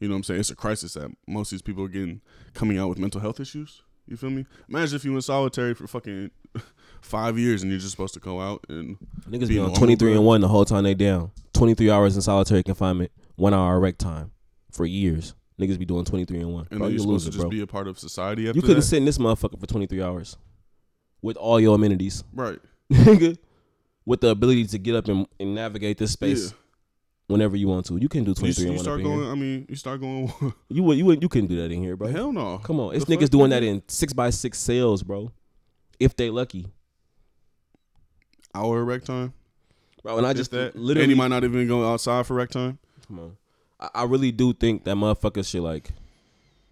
[0.00, 0.40] You know what I'm saying?
[0.40, 2.20] It's a crisis that most of these people are getting
[2.54, 3.82] coming out with mental health issues.
[4.06, 4.46] You feel me?
[4.68, 6.30] Imagine if you in solitary for fucking
[7.00, 8.98] five years and you're just supposed to go out and
[9.28, 11.32] Niggas Be on 23 and 1 the whole time they down.
[11.54, 14.32] 23 hours in solitary confinement, one hour rec time
[14.70, 15.34] for years.
[15.60, 16.66] Niggas be doing 23 and 1.
[16.70, 17.50] and Bro, you you're supposed loser, to just bro.
[17.50, 18.82] be a part of society after You couldn't that.
[18.82, 20.36] sit in this motherfucker for 23 hours
[21.22, 22.22] with all your amenities.
[22.34, 22.58] right.
[22.92, 23.38] Nigga.
[24.04, 26.56] with the ability to get up and, and navigate this space Yeah.
[27.28, 27.96] whenever you want to.
[27.96, 29.20] You can do 23 you and 1 up start in going.
[29.22, 29.30] here.
[29.30, 30.32] I mean, you start going.
[30.68, 32.08] You would, you would, you couldn't do that in here, bro.
[32.08, 32.58] hell no.
[32.58, 32.94] Come on.
[32.94, 35.32] It's The niggas fuck, doing that in 6 by 6 cells, bro.
[35.98, 36.66] If they lucky.
[38.54, 39.32] Hour rec time.
[40.02, 40.76] Bro, and I just that.
[40.76, 42.78] literally and you might not even go outside for rec time.
[43.08, 43.36] Come on.
[43.80, 45.90] I, I really do think that motherfuckers should like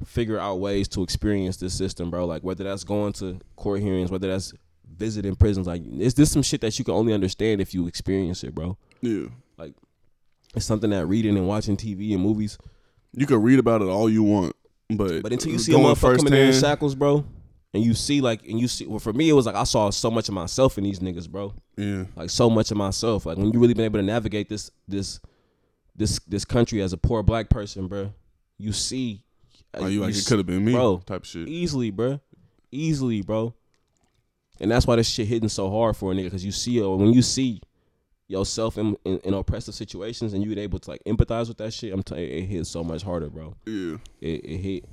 [0.04, 2.26] figure out ways to experience this system, bro.
[2.26, 4.52] Like whether that's going to court hearings, whether that's
[4.96, 5.66] visiting prisons.
[5.66, 8.76] Like is this some shit that you can only understand if you experience it, bro?
[9.00, 9.26] Yeah.
[9.56, 9.74] Like
[10.54, 12.58] it's something that reading and watching TV and movies.
[13.12, 14.56] You can read about it all you want,
[14.90, 17.24] but But until you see a motherfucker coming in in shackles, bro,
[17.72, 19.90] and you see like and you see well for me it was like I saw
[19.90, 21.54] so much of myself in these niggas, bro.
[21.76, 22.04] Yeah.
[22.16, 23.26] Like so much of myself.
[23.26, 25.20] Like when you really been able to navigate this this
[25.96, 28.12] this this country as a poor black person, bro.
[28.58, 29.24] You see
[29.76, 31.02] uh, Are you like it could have been me, bro.
[31.04, 31.48] Type shit.
[31.48, 32.20] easily, bro.
[32.70, 33.54] Easily, bro.
[34.60, 36.86] And that's why this shit hitting so hard for a nigga because you see it
[36.86, 37.60] when you see
[38.28, 41.92] yourself in, in, in oppressive situations and you're able to like empathize with that shit.
[41.92, 43.54] I'm telling you, it hit so much harder, bro.
[43.66, 43.96] Yeah.
[44.20, 44.84] It, it hit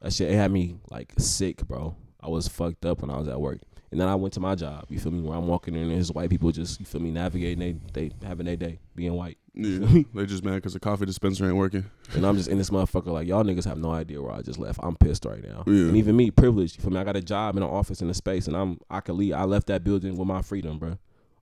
[0.00, 0.30] that shit.
[0.30, 1.94] It had me like sick, bro.
[2.20, 3.60] I was fucked up when I was at work.
[3.90, 4.84] And then I went to my job.
[4.88, 5.22] You feel me?
[5.22, 8.10] Where I'm walking in, and there's white people just you feel me navigating they they
[8.26, 9.38] having their day being white.
[9.60, 11.84] Yeah, they just mad because the coffee dispenser ain't working.
[12.14, 14.58] And I'm just in this motherfucker like y'all niggas have no idea where I just
[14.58, 14.78] left.
[14.82, 15.64] I'm pissed right now.
[15.66, 15.88] Yeah.
[15.88, 16.80] And even me, privileged.
[16.80, 17.00] Feel me?
[17.00, 19.34] I got a job in an office in a space, and I'm I could leave.
[19.34, 20.96] I left that building with my freedom, bro,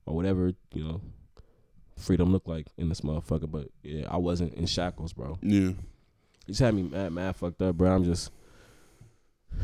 [0.06, 1.02] or whatever you know,
[1.98, 3.50] freedom look like in this motherfucker.
[3.50, 5.38] But yeah, I wasn't in shackles, bro.
[5.42, 5.76] Yeah, You
[6.46, 7.94] just had me mad, mad fucked up, bro.
[7.94, 8.30] I'm just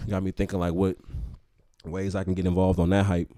[0.08, 0.98] got me thinking like what
[1.86, 3.30] ways I can get involved on that hype,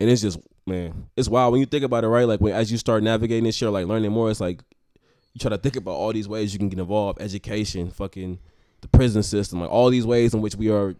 [0.00, 2.26] and it's just man, it's wild when you think about it, right?
[2.26, 4.60] Like when as you start navigating this shit, like learning more, it's like
[5.34, 8.38] you try to think about all these ways you can get involved, education, fucking
[8.80, 10.94] the prison system, like all these ways in which we are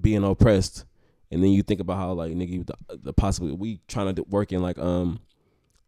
[0.00, 0.84] being oppressed,
[1.30, 4.52] and then you think about how like nigga the, the possibility we trying to work
[4.52, 5.18] in like um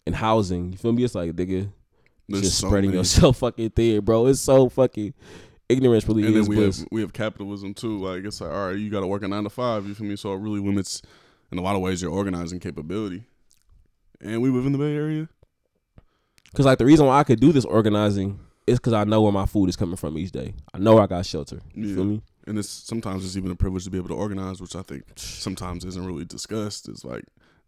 [0.06, 1.04] in housing, you feel me?
[1.04, 1.70] It's like nigga
[2.28, 2.98] there's just so spreading many.
[2.98, 4.26] yourself fucking thin, bro.
[4.26, 5.14] It's so fucking
[5.68, 6.80] ignorance really And then is we bliss.
[6.80, 7.98] have we have capitalism too.
[7.98, 9.86] Like it's like all right, you got to work a nine to five.
[9.86, 10.16] You feel me?
[10.16, 11.02] So it really limits
[11.52, 13.24] in a lot of ways your organizing capability.
[14.20, 15.28] And we live in the Bay Area.
[16.54, 19.32] Cause like the reason why I could do this organizing is because I know where
[19.32, 20.54] my food is coming from each day.
[20.74, 21.60] I know I got shelter.
[21.74, 21.94] You Yeah.
[21.94, 22.22] feel me?
[22.46, 25.04] And it's sometimes it's even a privilege to be able to organize, which I think
[25.16, 26.88] sometimes isn't really discussed.
[26.88, 27.24] It's like,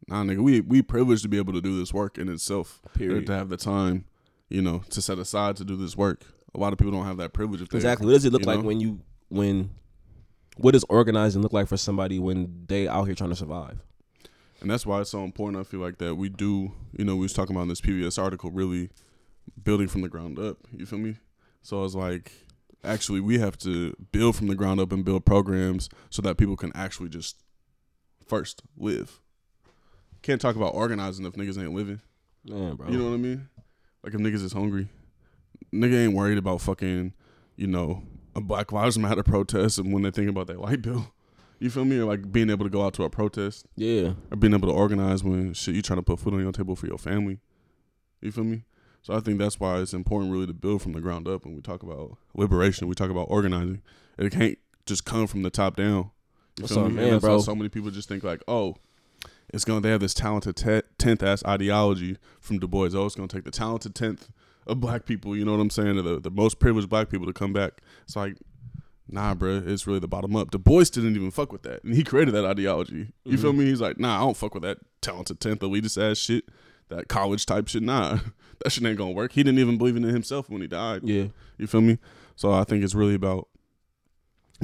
[0.09, 2.81] nah, nigga, we we privileged to be able to do this work in itself.
[2.95, 3.27] Period.
[3.27, 4.05] To have the time,
[4.49, 6.25] you know, to set aside to do this work.
[6.55, 7.63] A lot of people don't have that privilege.
[7.63, 8.07] Exactly.
[8.07, 8.67] What does it look like know?
[8.67, 9.71] when you when
[10.57, 13.79] what does organizing look like for somebody when they out here trying to survive?
[14.61, 15.61] And that's why it's so important.
[15.61, 18.23] I feel like that we do, you know, we was talking about in this PBS
[18.23, 18.91] article, really
[19.63, 20.59] building from the ground up.
[20.73, 21.17] You feel me?
[21.63, 22.33] So I was like,
[22.85, 26.57] actually, we have to build from the ground up and build programs so that people
[26.57, 27.43] can actually just
[28.27, 29.21] first live.
[30.23, 32.01] Can't talk about organizing if niggas ain't living.
[32.45, 32.89] Man, bro.
[32.89, 33.49] You know what I mean?
[34.05, 34.89] Like if niggas is hungry,
[35.73, 37.13] nigga ain't worried about fucking,
[37.57, 38.05] you know,
[38.35, 41.13] a Black Lives Matter protest and when they think about that light bill.
[41.59, 41.99] You feel me?
[41.99, 44.15] Or like being able to go out to a protest yeah.
[44.31, 46.75] or being able to organize when shit you trying to put food on your table
[46.75, 47.39] for your family.
[48.21, 48.65] You feel me?
[49.03, 51.55] So I think that's why it's important really to build from the ground up when
[51.55, 53.83] we talk about liberation, we talk about organizing.
[54.19, 56.11] It can't just come from the top down.
[56.57, 57.03] You That's feel me?
[57.03, 57.41] I'm that's bro.
[57.41, 58.77] so many people just think like, oh,
[59.53, 60.57] it's gonna they have this talented
[60.99, 62.91] tenth ass ideology from Du Bois.
[62.95, 64.29] Oh, it's gonna take the talented tenth
[64.67, 67.33] of black people, you know what I'm saying, the, the most privileged black people to
[67.33, 67.81] come back.
[68.05, 68.37] It's like
[69.13, 70.51] Nah, bruh, it's really the bottom up.
[70.51, 73.13] Du Bois didn't even fuck with that, and he created that ideology.
[73.25, 73.61] You feel mm-hmm.
[73.61, 73.67] me?
[73.67, 76.45] He's like, nah, I don't fuck with that talented tenth elitist ass shit,
[76.89, 77.83] that college type shit.
[77.83, 78.21] Nah,
[78.65, 79.33] that shit ain't gonna work.
[79.33, 81.03] He didn't even believe in it himself when he died.
[81.05, 81.27] Yeah.
[81.59, 81.99] You feel me?
[82.37, 83.49] So I think it's really about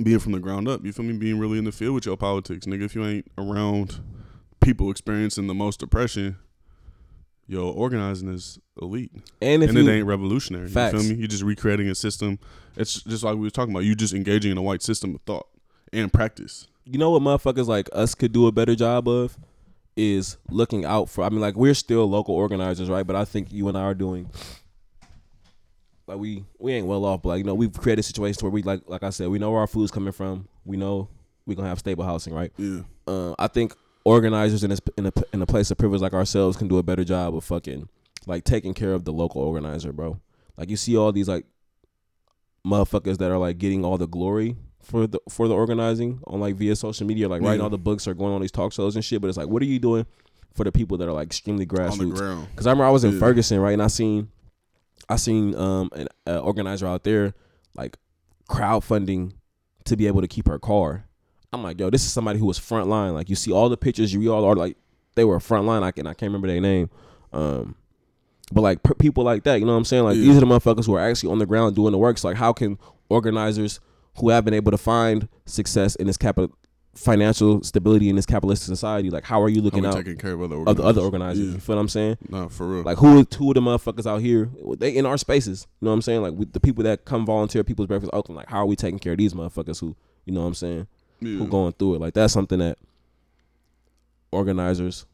[0.02, 0.82] being from the ground up.
[0.82, 1.12] You feel me?
[1.12, 2.84] Being really in the field with your politics, nigga.
[2.84, 4.00] If you ain't around
[4.60, 6.38] people experiencing the most oppression,
[7.48, 9.10] your organizing is elite,
[9.42, 10.68] And if and you it ain't revolutionary.
[10.68, 10.92] Facts.
[10.94, 11.18] You feel me?
[11.18, 12.38] You're just recreating a system.
[12.76, 13.84] It's just like we was talking about.
[13.84, 15.48] You just engaging in a white system of thought
[15.92, 16.68] and practice.
[16.84, 19.36] you know what motherfuckers like us could do a better job of
[19.96, 23.04] is looking out for I mean like we're still local organizers, right?
[23.06, 24.30] But I think you and I are doing
[26.06, 28.62] like we we ain't well off, but like you know, we've created situations where we
[28.62, 30.48] like like I said, we know where our food's coming from.
[30.64, 31.08] We know
[31.46, 32.52] we're gonna have stable housing, right?
[32.56, 33.74] Yeah, Uh, I think
[34.08, 36.82] organizers in a, in a in a place of privilege like ourselves can do a
[36.82, 37.88] better job of fucking
[38.26, 40.20] like taking care of the local organizer, bro.
[40.56, 41.44] Like you see all these like
[42.66, 46.54] motherfuckers that are like getting all the glory for the for the organizing on like
[46.56, 49.04] via social media, like writing all the books or going on these talk shows and
[49.04, 49.20] shit.
[49.20, 50.06] But it's like, what are you doing
[50.54, 52.16] for the people that are like extremely on the grassroots?
[52.16, 52.48] ground.
[52.50, 53.20] Because I remember I was in Yeah.
[53.20, 54.28] Ferguson, right, and I seen,
[55.08, 57.34] I seen um an uh, organizer out there
[57.76, 57.96] like
[58.48, 59.32] crowdfunding
[59.84, 61.04] to be able to keep her car.
[61.52, 63.14] I'm like, yo, this is somebody who was front line.
[63.14, 64.76] Like you see all the pictures, you all are like
[65.14, 65.82] they were front line.
[65.82, 66.90] I can I can't remember their name,
[67.32, 67.74] um,
[68.52, 70.04] but like per- people like that, you know what I'm saying?
[70.04, 70.22] Like Yeah.
[70.22, 72.18] these are the motherfuckers who are actually on the ground doing the work.
[72.18, 72.78] So like, how can
[73.08, 73.80] organizers
[74.18, 76.54] who have been able to find success in this capital
[76.94, 80.42] financial stability in this capitalist society, like how are you looking out taking care of
[80.42, 81.04] other of the other organizers.
[81.38, 81.54] organizers?
[81.54, 82.18] You feel what I'm saying?
[82.28, 82.38] Yeah.
[82.40, 82.82] Nah, for real.
[82.82, 84.50] Like who two of the motherfuckers out here?
[84.78, 85.66] They in our spaces.
[85.80, 86.22] You know what I'm saying?
[86.22, 88.36] Like with the people that come volunteer People's Breakfast Oakland.
[88.36, 90.86] Like how are we taking care of these motherfuckers who you know what I'm saying?
[91.20, 91.38] Yeah.
[91.38, 92.00] Who going through it?
[92.00, 92.78] Like that's something that
[94.32, 95.06] organizers,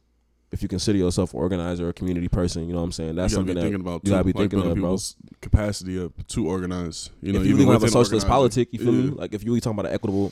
[0.51, 3.15] if you consider yourself an organizer or a community person, you know what I'm saying?
[3.15, 4.73] That's you gotta something be that thinking about you gotta be like thinking of, bro.
[4.75, 7.09] people's capacity up to organize.
[7.21, 8.29] You know, if you even really have a socialist organizing.
[8.29, 9.09] politic, you feel me?
[9.09, 10.31] Like if you really talking about an equitable,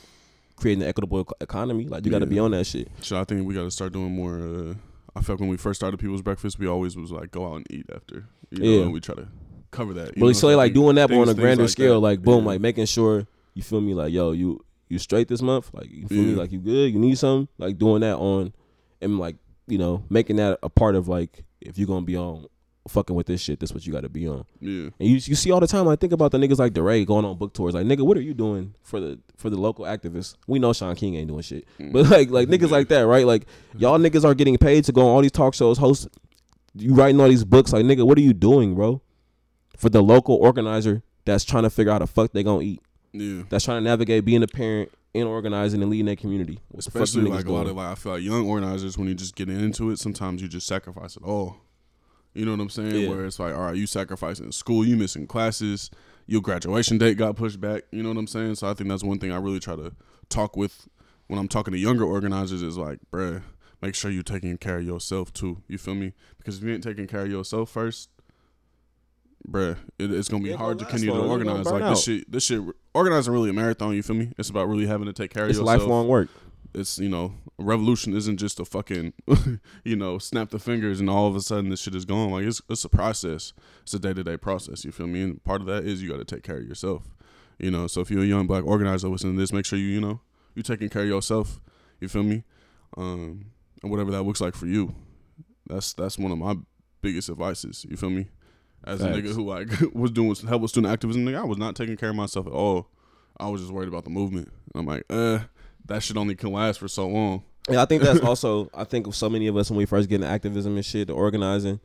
[0.55, 2.29] creating an equitable economy, like you got to Yeah.
[2.29, 2.89] be on that shit.
[3.01, 4.39] So I think we got to start doing more.
[4.39, 4.73] Uh,
[5.15, 7.67] I felt when we first started People's Breakfast, we always was like go out and
[7.69, 8.25] eat after.
[8.51, 8.81] You know, Yeah.
[8.83, 9.27] and we try to
[9.71, 10.09] cover that.
[10.15, 11.99] But know, so like doing that, but on a grander like scale, that.
[11.99, 12.51] like boom, Yeah.
[12.51, 14.63] like making sure you feel me, like yo, you
[14.93, 17.77] you straight this month, like you feel me, like you good, you need something, like
[17.77, 18.53] doing that on,
[19.01, 19.35] and like
[19.67, 22.45] you know making that a part of like if you're gonna be on
[22.89, 23.59] fucking with this shit.
[23.61, 24.43] This what you got to be on.
[24.59, 24.89] Yeah.
[24.99, 25.87] And you you see all the time.
[25.87, 27.73] I think about the niggas like DeRay going on book tours.
[27.73, 30.35] Like nigga, what are you doing for the for the local activists?
[30.47, 31.93] We know Shaun King ain't doing shit, Mm.
[31.93, 33.25] but like like niggas like that, right?
[33.25, 33.45] Like
[33.77, 36.07] y'all niggas are getting paid to go on all these talk shows, host.
[36.75, 39.01] You writing all these books, like nigga, what are you doing, bro?
[39.77, 42.81] For the local organizer that's trying to figure out how the fuck they gonna eat,
[43.13, 43.43] Yeah.
[43.49, 46.59] that's trying to navigate being a parent and organizing and leading their community.
[46.69, 48.97] What the fuck you Especially like a lot of like I feel like young organizers
[48.97, 51.57] when you just get into it, sometimes you just sacrifice it all.
[52.33, 52.95] You know what I'm saying?
[52.95, 53.09] Yeah.
[53.09, 55.91] Where it's like, all right, you sacrificing school, you missing classes,
[56.25, 57.83] your graduation date got pushed back.
[57.91, 58.55] You know what I'm saying?
[58.55, 59.93] So I think that's one thing I really try to
[60.29, 60.87] talk with
[61.27, 63.43] when I'm talking to younger organizers is like, bruh,
[63.81, 65.61] make sure you're taking care of yourself too.
[65.67, 66.13] You feel me?
[66.37, 68.09] Because if you ain't taking care of yourself first,
[69.49, 71.39] bruh, it, it's gonna be Yeah, hard to last continue to long.
[71.39, 71.71] Gonna organize.
[71.71, 72.61] burn Like this shit, this shit,
[72.93, 73.93] organizing really a marathon.
[73.93, 74.31] You feel me?
[74.37, 76.29] It's about really having to take care of It's yourself It's lifelong work.
[76.73, 79.13] it's you know revolution isn't just a fucking
[79.83, 82.43] you know snap the fingers and all of a sudden this shit is gone like
[82.45, 85.83] it's it's a process it's a day-to-day process you feel me and part of that
[85.85, 87.03] is you got to take care of yourself
[87.59, 89.85] you know so if you're a young black organizer listening to this make sure you
[89.85, 90.19] you know
[90.55, 91.61] you taking care of yourself
[92.01, 92.43] you feel me
[92.97, 93.45] um
[93.83, 94.95] and whatever that looks like for you
[95.67, 96.55] that's that's one of my
[97.03, 98.29] biggest advices you feel me
[98.85, 101.75] as a nigga who like was doing help with student activism nigga I was not
[101.75, 102.89] taking care of myself at all
[103.37, 105.39] I was just worried about the movement and I'm like uh
[105.85, 107.43] that shit only can last for so long.
[107.67, 110.09] And I think that's also I think of so many of us when we first
[110.09, 111.79] get into activism and shit, the organizing,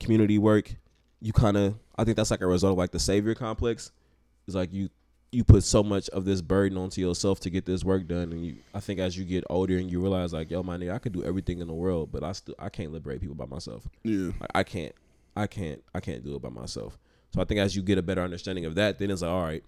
[0.00, 0.74] community work,
[1.20, 3.92] you kind of I think that's like a result of like the savior complex.
[4.46, 4.90] It's like you
[5.32, 8.44] you put so much of this burden onto yourself to get this work done, and
[8.46, 10.98] you I think as you get older and you realize like yo my nigga I
[10.98, 13.86] could do everything in the world, but I still I can't liberate people by myself.
[14.04, 14.94] Yeah, Like I can't
[15.36, 16.98] I can't I can't do it by myself.
[17.34, 19.42] So I think as you get a better understanding of that, then it's like all
[19.42, 19.62] right,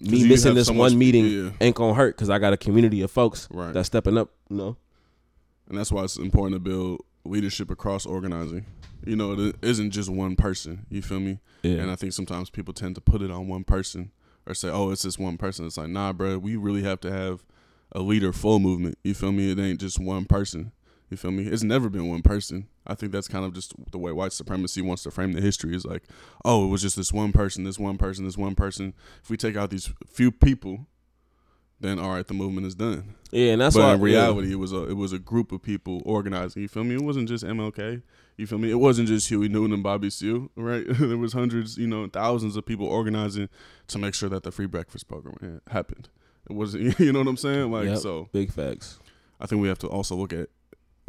[0.00, 1.50] Me missing this so one much- meeting yeah.
[1.60, 3.72] ain't gonna hurt because I got a community of folks Right.
[3.74, 4.30] that's stepping up.
[4.48, 4.76] You know,
[5.68, 8.66] and that's why it's important to build leadership across organizing.
[9.04, 10.86] You know, it isn't just one person.
[10.90, 11.38] You feel me?
[11.62, 11.78] yeah.
[11.78, 14.10] And I think sometimes people tend to put it on one person
[14.46, 16.38] or say, "Oh, it's this one person." It's like, nah, bro.
[16.38, 17.44] We really have to have
[17.92, 18.98] a leader full movement.
[19.02, 19.50] You feel me?
[19.50, 20.72] It ain't just one person.
[21.10, 21.44] You feel me?
[21.46, 22.68] It's never been one person.
[22.86, 25.74] I think that's kind of just the way white supremacy wants to frame the history.
[25.74, 26.04] Is like,
[26.44, 28.94] oh, it was just this one person, this one person, this one person.
[29.22, 30.86] If we take out these few people,
[31.80, 33.16] then all right, the movement is done.
[33.32, 35.62] Yeah, and that's but why in reality, it was a it was a group of
[35.62, 36.62] people organizing.
[36.62, 36.94] You feel me?
[36.94, 38.02] It wasn't just MLK.
[38.36, 38.70] You feel me?
[38.70, 40.84] It wasn't just Huey Newton and Bobby Seale, right?
[40.88, 43.48] there was hundreds, you know, thousands of people organizing
[43.88, 46.08] to make sure that the free breakfast program happened.
[46.48, 47.70] It wasn't, you know what I'm saying?
[47.70, 47.98] Like, Yep.
[47.98, 48.98] so big facts.
[49.40, 50.48] I think we have to also look at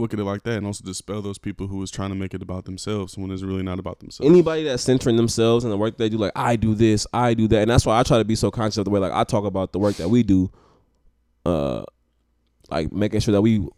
[0.02, 2.34] look at it like that, and also dispel those people who was trying to make
[2.34, 4.30] it about themselves when it's really not about themselves.
[4.30, 7.48] Anybody that's centering themselves and the work they do, like I do this, I do
[7.50, 9.24] that, and that's why I try to be so conscious of the way like I
[9.24, 10.52] talk about the work that we do,
[11.46, 11.84] uh,
[12.70, 13.70] like making sure that we, you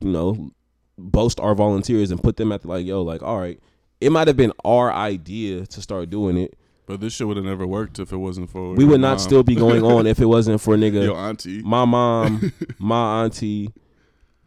[0.00, 0.50] know,
[0.98, 3.60] boast our volunteers and put them at the, like yo, like all right,
[4.00, 6.56] it might have been our idea to start doing it.
[6.86, 9.42] but this shit would have never worked if it wasn't for We would not still
[9.42, 11.04] be going on if it wasn't for nigga.
[11.04, 11.62] your auntie.
[11.62, 13.70] my mom, my auntie,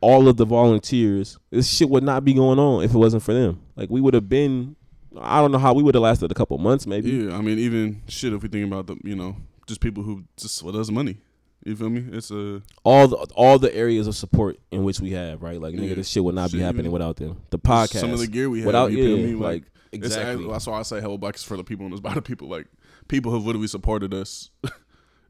[0.02, 3.34] all of the volunteers, this shit would not be going on if it wasn't for
[3.34, 3.62] them.
[3.76, 4.76] Like we would have been,
[5.20, 7.10] I don't know how we would have lasted a couple months maybe.
[7.12, 8.34] Yeah, I mean, even shit.
[8.34, 9.38] If we think about the, you know,
[9.68, 11.18] just people who just split us money.
[11.64, 12.06] You feel me?
[12.12, 15.60] It's a All the all the areas of support in which we have, right?
[15.60, 15.96] Like nigga, Yeah.
[15.96, 17.42] this shit would not be happening without them.
[17.50, 18.68] The podcast, some of the gear we have.
[18.68, 19.34] without you yeah, feel me?
[19.34, 20.48] like, it's- exactly.
[20.48, 22.48] that's why I say Hella Black is for the people and it's by the people.
[22.48, 22.68] Like
[23.08, 24.52] people have literally supported us.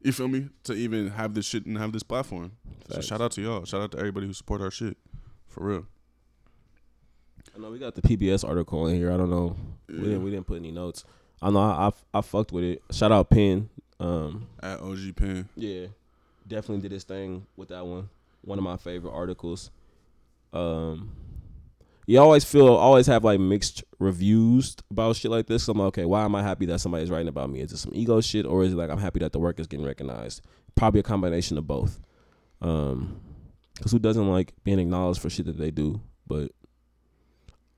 [0.06, 0.48] you feel me?
[0.64, 2.52] To even have this shit and have this platform.
[2.90, 3.64] So shout out to y'all.
[3.64, 4.96] Shout out to everybody who support our shit.
[5.48, 5.86] For real.
[7.54, 9.12] I know we got the PBS article in here.
[9.12, 9.56] I don't know.
[9.88, 11.04] We didn't we didn't put any notes.
[11.42, 12.82] I know I, I I fucked with it.
[12.90, 13.68] Shout out Penn.
[13.98, 15.48] Um, At OG Pen.
[15.56, 15.86] Yeah,
[16.46, 18.10] definitely did his thing with that one.
[18.42, 19.70] One of my favorite articles.
[20.52, 21.10] Um,
[22.06, 25.66] you always feel, always have like mixed reviews about shit like this.
[25.68, 27.60] I'm like, okay, why am I happy that somebody's writing about me?
[27.60, 29.66] Is it some ego shit, or is it like I'm happy that the work is
[29.66, 30.42] getting recognized?
[30.76, 32.00] Probably a combination of both.
[32.62, 33.20] Um,
[33.74, 36.00] because who doesn't like being acknowledged for shit that they do?
[36.26, 36.50] But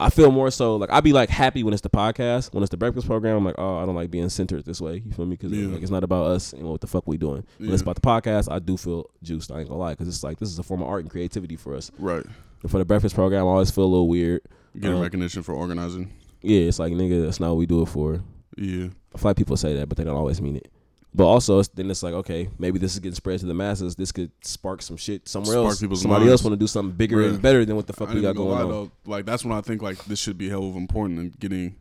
[0.00, 2.70] I feel more so like I'd be like happy when it's the podcast, when it's
[2.70, 3.36] the breakfast program.
[3.36, 5.02] I'm like, oh, I don't like being centered this way.
[5.04, 5.34] You feel me?
[5.36, 5.68] Because Yeah.
[5.68, 7.44] like it's not about us and what the fuck we doing.
[7.58, 9.50] When it's about the podcast, I do feel juiced.
[9.50, 11.56] I ain't gonna lie, because it's like this is a form of art and creativity
[11.56, 11.90] for us.
[11.98, 12.24] Right.
[12.66, 14.42] For the breakfast program, I always feel a little weird.
[14.78, 16.10] Getting Uh, recognition for organizing.
[16.42, 18.20] Yeah, it's like nigga, that's not what we do it for.
[18.56, 18.86] Yeah.
[19.14, 20.68] I feel like people say that, but they don't always mean it.
[21.14, 23.96] But also, it's, then it's like, okay, maybe this is getting spread to the masses.
[23.96, 25.80] This could spark some shit somewhere Spark else.
[25.80, 26.32] people's Somebody minds.
[26.32, 28.36] else want to do something bigger and better than what the fuck I we got
[28.36, 28.66] going gonna on.
[28.68, 28.90] lie, though.
[29.06, 31.76] Like that's when I think like this should be hell of important and getting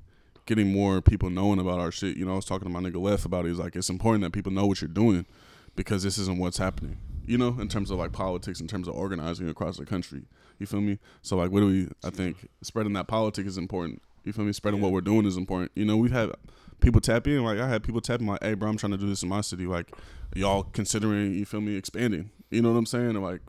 [0.46, 2.16] getting more people knowing about our shit.
[2.16, 3.50] You know, I was talking to my nigga Left about it.
[3.50, 5.26] He's like, it's important that people know what you're doing
[5.78, 6.98] because this isn't what's happening.
[7.26, 10.24] You know, in terms of like politics, in terms of organizing across the country.
[10.60, 10.98] You feel me?
[11.22, 11.88] So like, what do we?
[12.04, 14.02] I think spreading that politic is important.
[14.26, 14.52] You feel me?
[14.54, 15.72] Spreading what we're doing is important.
[15.76, 16.32] You know, we've had
[16.80, 17.44] people tap in.
[17.44, 19.42] Like I had people tapping like, "Hey, bro, I'm trying to do this in my
[19.42, 19.68] city.
[19.68, 19.92] Like,
[20.36, 21.34] y'all considering?
[21.34, 21.76] You feel me?
[21.76, 22.32] Expanding.
[22.50, 23.10] You know what I'm saying?
[23.12, 23.42] And like,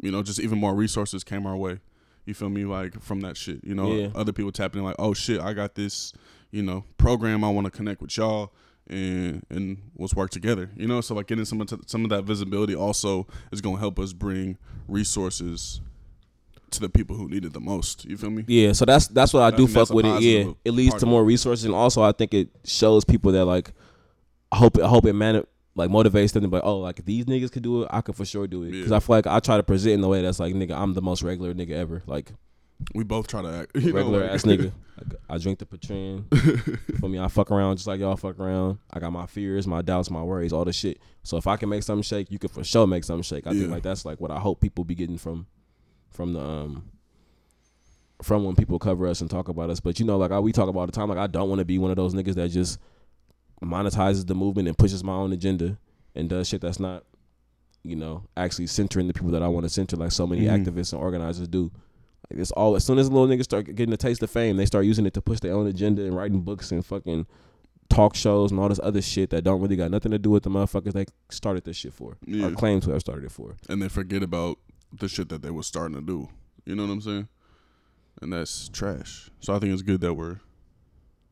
[0.00, 1.80] you know, just even more resources came our way.
[2.24, 2.64] You feel me?
[2.64, 3.64] Like from that shit.
[3.64, 4.08] You know, Yeah.
[4.14, 6.12] other people tapping in like, "Oh shit, I got this."
[6.50, 7.42] You know, program.
[7.44, 8.54] I want to connect with y'all.
[8.90, 11.00] And and let's work together, you know.
[11.02, 14.14] So like getting some of t- some of that visibility also is gonna help us
[14.14, 15.80] bring resources
[16.70, 18.04] to the people who need it the most.
[18.06, 18.44] You feel me?
[18.46, 20.22] Yeah, so that's that's what I, I do fuck with it.
[20.22, 23.72] Yeah, it leads to more resources, and also I think it shows people that like,
[24.50, 27.04] I hope I hope it man like motivates them to be like, oh, like if
[27.04, 28.72] these niggas could do it, I could for sure do it.
[28.72, 28.96] Because Yeah.
[28.96, 31.02] I feel like I try to present in a way that's like, nigga, I'm the
[31.02, 32.32] most regular nigga ever, like
[32.94, 33.70] We both try to act.
[33.76, 34.72] You regular know, like, ass nigga.
[35.28, 36.26] I drink the Patron.
[37.00, 38.78] for me, I fuck around just like y'all fuck around.
[38.92, 40.98] I got my fears, my doubts, my worries, all the shit.
[41.22, 43.46] So if I can make something shake, you can for sure make something shake.
[43.46, 45.46] I think like that's like what I hope people be getting from,
[46.10, 46.88] from the um,
[48.22, 49.78] from when people cover us and talk about us.
[49.80, 51.08] But you know, like I, we talk about all the time.
[51.08, 52.80] Like I don't want to be one of those niggas that just
[53.62, 55.78] monetizes the movement and pushes my own agenda
[56.14, 57.04] and does shit that's not,
[57.84, 60.64] you know, actually centering the people that I want to center, like so many Mhm.
[60.64, 61.70] activists and organizers do.
[62.30, 64.66] Like it's all as soon as little niggas start getting a taste of fame, they
[64.66, 67.26] start using it to push their own agenda and writing books and fucking
[67.88, 70.42] talk shows and all this other shit that don't really got nothing to do with
[70.42, 72.48] the motherfuckers they started this shit for Yeah.
[72.48, 73.56] or claim to have started it for.
[73.68, 74.58] and they forget about
[74.92, 76.28] the shit that they were starting to do.
[76.66, 77.28] You know what I'm saying?
[78.20, 79.30] And that's trash.
[79.40, 80.40] So I think it's good that we're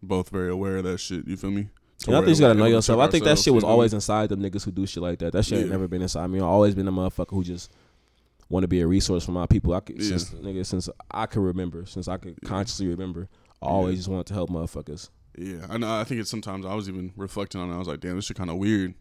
[0.03, 1.27] both very aware of that shit.
[1.27, 1.69] You feel me?
[2.01, 3.01] To And I think you gotta know yourself.
[3.01, 3.73] I think that shit was you feel me?
[3.73, 5.33] always inside them niggas who do shit like that.
[5.33, 6.39] That shit ain't never been inside me.
[6.39, 7.71] I've always been a motherfucker who just
[8.49, 9.75] want to be a resource for my people.
[9.75, 10.09] I could, Yeah.
[10.19, 12.49] since nigga since I could remember, since I could Yeah.
[12.49, 13.29] consciously remember,
[13.63, 13.73] I Yeah.
[13.73, 15.11] always just wanted to help motherfuckers.
[15.39, 15.93] Yeah, I know.
[15.93, 17.75] I think it's sometimes I was even reflecting on it.
[17.75, 18.95] I was like, damn, this shit kind of weird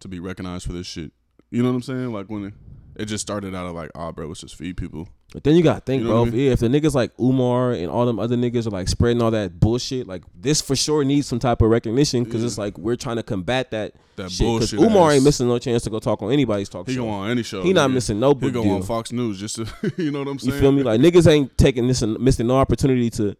[0.00, 1.12] to be recognized for this shit.
[1.50, 2.12] You know what I'm saying?
[2.12, 2.54] Like when
[2.96, 5.08] it, just started out of like, ah, bro, let's just feed people.
[5.32, 6.24] But then you gotta think, You know bro.
[6.24, 9.22] what if- if the niggas like Umar and all them other niggas are like spreading
[9.22, 12.76] all that bullshit, like this for sure needs some type of recognition because it's like
[12.76, 14.40] we're trying to combat that, That shit.
[14.46, 14.80] Because bullshit.
[14.90, 17.04] Umar ass- ain't missing no chance to go talk on anybody's talk He show.
[17.04, 17.62] go on any show.
[17.62, 17.94] he not nigga.
[17.94, 18.72] missing no He big go deal.
[18.74, 19.66] on Fox News just to,
[19.96, 20.54] you know what I'm saying?
[20.54, 20.82] You feel me?
[20.82, 23.34] Like niggas ain't taking this and missing no opportunity to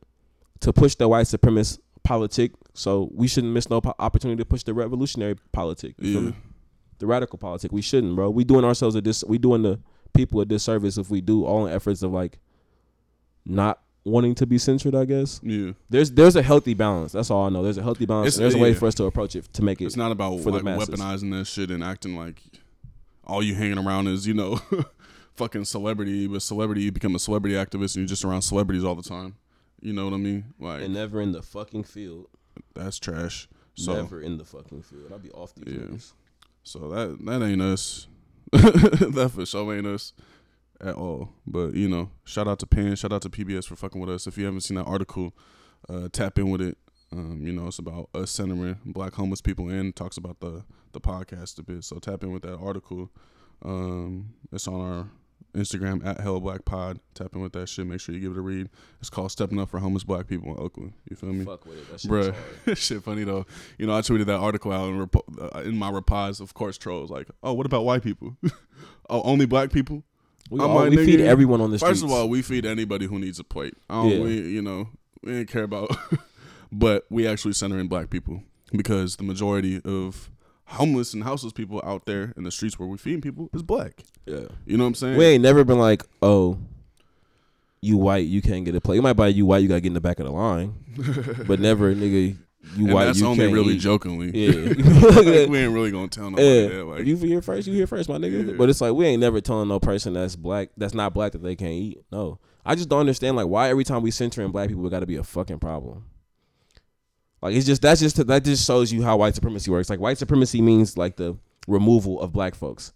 [0.61, 2.53] to push the white supremacist politic.
[2.75, 5.95] So we shouldn't miss no po- opportunity to push the revolutionary politic.
[5.99, 6.37] You feel yeah, me?
[7.03, 7.73] The radical politic.
[7.73, 8.31] We shouldn't, bro.
[8.31, 9.25] We doing ourselves a dis.
[9.25, 9.81] We doing the
[10.13, 12.39] people a disservice if we do all in efforts of like
[13.45, 14.95] not wanting to be censored.
[14.95, 15.73] I guess yeah.
[15.91, 17.11] there's there's a healthy balance.
[17.11, 17.61] That's all I know.
[17.65, 18.37] There's a healthy balance.
[18.37, 18.79] There's a way yeah.
[18.79, 19.87] for us to approach it to make it.
[19.87, 20.91] It's not about for the like masses.
[20.91, 22.41] weaponizing that shit and acting like
[23.25, 24.61] all you hanging around is you know
[25.35, 28.95] fucking celebrity, but celebrity you become a celebrity activist and you're just around celebrities all
[28.95, 29.35] the time.
[29.81, 30.55] You know what I mean?
[30.61, 32.29] Like and never in the fucking field.
[32.75, 33.49] that's trash.
[33.75, 35.11] So never in the fucking field.
[35.11, 35.99] I'll be off these Yeah.
[36.63, 38.07] So that that ain't us.
[38.53, 40.13] that for sure ain't us
[40.81, 41.31] at all.
[41.47, 44.27] But you know, shout out to Penn, shout out to PBS for fucking with us.
[44.27, 45.35] If you haven't seen that article,
[45.89, 46.79] uh, tap in with it.
[47.13, 51.01] Um, you know, it's about us centering black homeless people and talks about the the
[51.01, 51.85] podcast a bit.
[51.85, 53.11] So tap in with that article.
[53.65, 55.09] Um, it's on our
[55.55, 56.99] Instagram at Hella Black Pod.
[57.15, 57.87] Tap in with that shit.
[57.87, 58.69] Make sure you give it a read.
[59.01, 60.95] It's called Stepping Up for Homeless Black People in Oakland.
[61.09, 61.45] You feel me?
[61.45, 61.91] Fuck with it.
[61.91, 62.77] That shit Bruh.
[62.77, 63.47] shit funny though.
[63.79, 66.79] You know, I tweeted that article out and rep- uh, in my replies, of course,
[66.79, 68.37] trolls like, "Oh, what about white people?
[69.11, 70.03] oh, only black people."
[70.51, 72.01] We, all, like, we feed everyone on the streets.
[72.01, 73.75] First of all, we feed anybody who needs a plate.
[73.89, 74.03] Yeah.
[74.03, 74.89] we, you know,
[75.23, 75.91] we didn't care about,
[76.73, 80.31] but we actually center in black people because the majority of
[80.73, 84.03] homeless and houseless people out there in the streets where we're feeding people is black.
[84.27, 84.47] yeah.
[84.67, 85.17] You know what I'm saying?
[85.17, 86.59] we ain't never been like, oh,
[87.81, 88.97] you white, you can't get a plate.
[88.97, 90.75] You might buy you white, you gotta get in the back of the line,
[91.47, 92.37] but never, nigga,
[92.77, 93.81] you and white, that's you only can't really eat.
[93.81, 94.31] jokely.
[94.33, 94.73] Yeah.
[95.11, 96.85] like, we ain't really gonna tell nobody Yeah, that.
[96.85, 98.49] Like, you hear first, you hear first, my nigga.
[98.51, 98.55] Yeah.
[98.57, 101.43] But it's like we ain't never telling no person that's black, that's not black, that
[101.43, 102.05] they can't eat.
[102.13, 104.91] No, I just don't understand like why every time we center in black people, it
[104.91, 106.05] got to be a fucking problem.
[107.43, 109.91] Like it's just that's just that just shows you how white supremacy works.
[109.91, 111.37] Like white supremacy means like the
[111.67, 112.93] removal of black folks.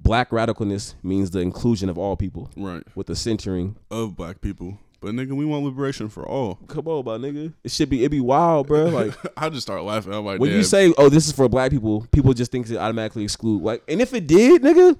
[0.00, 3.76] Black radicalness means the inclusion of all people right with the centering.
[3.90, 4.78] of black people.
[5.00, 6.56] But nigga, we want liberation for all.
[6.68, 7.52] Come on, my nigga.
[7.64, 8.86] It should be it be wild, bro.
[8.90, 10.12] Like I just start laughing.
[10.14, 12.76] I'm like, when you say, "Oh, this is for black people," people just think it
[12.76, 13.62] automatically exclude.
[13.62, 14.96] Like, and if it did, nigga,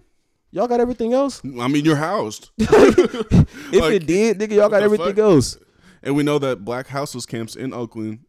[0.51, 1.41] y'all got everything else.
[1.61, 2.71] I mean, you're housed, If
[3.73, 5.19] Like, it did, nigga, y'all got everything fuck?
[5.19, 5.57] else.
[6.03, 8.21] and we know that black houseless camps in Oakland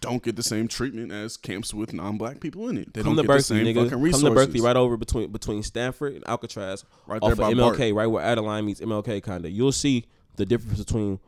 [0.00, 2.94] don't get the same treatment as camps with non-black people in it.
[2.94, 3.90] They Come don't to get the Berkeley, same nigga.
[3.90, 7.52] fucking Come to Berkeley, right over between between Stanford and Alcatraz, Right there of by
[7.52, 7.94] MLK, Bart.
[7.94, 9.50] right where Adeline meets MLK, kind of.
[9.50, 10.04] You'll see
[10.36, 11.18] the difference between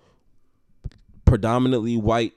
[1.24, 2.32] predominantly white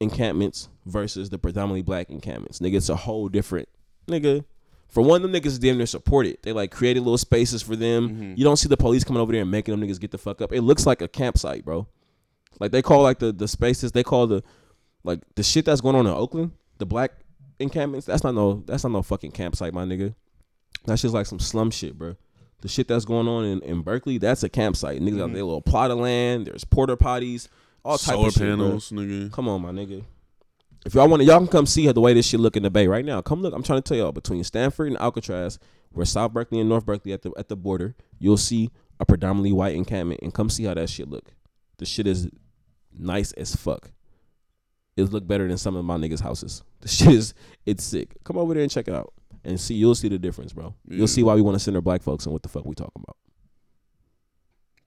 [0.00, 2.60] encampments versus the predominantly black encampments.
[2.60, 3.68] Nigga, it's a whole different
[4.06, 4.44] nigga.
[4.88, 6.42] For one, them niggas damn near support it.
[6.42, 8.08] They like created little spaces for them.
[8.08, 8.34] Mm-hmm.
[8.36, 10.40] You don't see the police coming over there and making them niggas get the fuck
[10.40, 10.52] up.
[10.52, 11.86] It looks like a campsite, bro.
[12.58, 14.42] Like they call like the the spaces they call the
[15.04, 17.12] like the shit that's going on in Oakland, the black
[17.58, 18.06] encampments.
[18.06, 20.14] That's not no that's not no fucking campsite, my nigga.
[20.84, 22.16] That's just like some slum shit, bro.
[22.60, 25.00] The shit that's going on in, in Berkeley, that's a campsite.
[25.00, 25.34] Niggas got mm-hmm.
[25.34, 26.46] their little plot of land.
[26.46, 27.48] There's porter potties,
[27.84, 28.56] all type Solar of shit, bro.
[28.56, 29.32] panels, nigga.
[29.32, 30.04] Come on, my nigga.
[30.84, 32.62] If y'all want to, y'all can come see how the way this shit look in
[32.62, 33.20] the Bay right now.
[33.20, 33.54] Come look.
[33.54, 35.58] I'm trying to tell y'all between Stanford and Alcatraz,
[35.92, 38.70] where South Berkeley and North Berkeley at the at the border, you'll see
[39.00, 41.32] a predominantly white encampment, and come see how that shit look.
[41.78, 42.28] The shit is
[42.96, 43.92] nice as fuck.
[44.98, 46.62] It look better than some of my niggas' houses.
[46.80, 47.34] The shit is
[47.66, 48.14] it's sick.
[48.24, 49.12] Come over there and check it out,
[49.44, 49.74] and see.
[49.74, 50.74] You'll see the difference, bro.
[50.86, 50.98] Yeah.
[50.98, 53.02] You'll see why we want to center black folks and what the fuck we talking
[53.02, 53.16] about.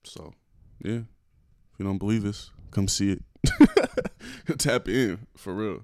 [0.04, 0.32] So,
[0.82, 1.00] yeah.
[1.72, 3.22] If you don't believe us, come see it.
[4.58, 5.82] Tap in for real.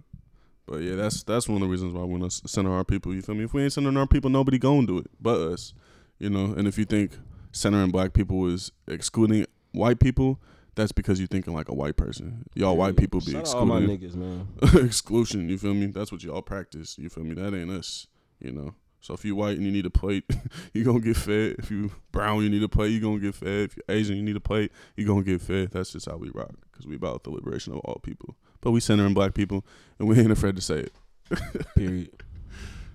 [0.67, 3.15] But yeah, that's that's one of the reasons why we want to center our people.
[3.15, 3.45] You feel me?
[3.45, 5.75] If we ain't centering our people, nobody gonna do it but us.
[6.19, 6.55] You know.
[6.57, 7.13] And if you think
[7.53, 10.41] centering black people is excluding white people,
[10.79, 12.45] that's because you're thinking like a white person.
[12.55, 14.47] Y'all white people be Shout out all my niggas, man.
[14.87, 15.49] exclusion.
[15.49, 15.87] You feel me?
[15.87, 16.97] That's what y'all practice.
[16.97, 17.35] You feel me?
[17.35, 18.07] That ain't us.
[18.39, 18.75] You know.
[19.01, 20.25] So if you white and you need a plate,
[20.73, 21.57] you gonna get fed.
[21.59, 23.71] If you brown, you need a plate, you gonna get fed.
[23.71, 25.73] If you Asian, you need a plate, you gonna get fed.
[25.73, 26.55] That's just how we rock.
[26.73, 28.37] Cause we about the liberation of all people.
[28.61, 29.67] But we centering black people,
[29.99, 30.93] and we ain't afraid to say it.
[31.77, 32.23] Period.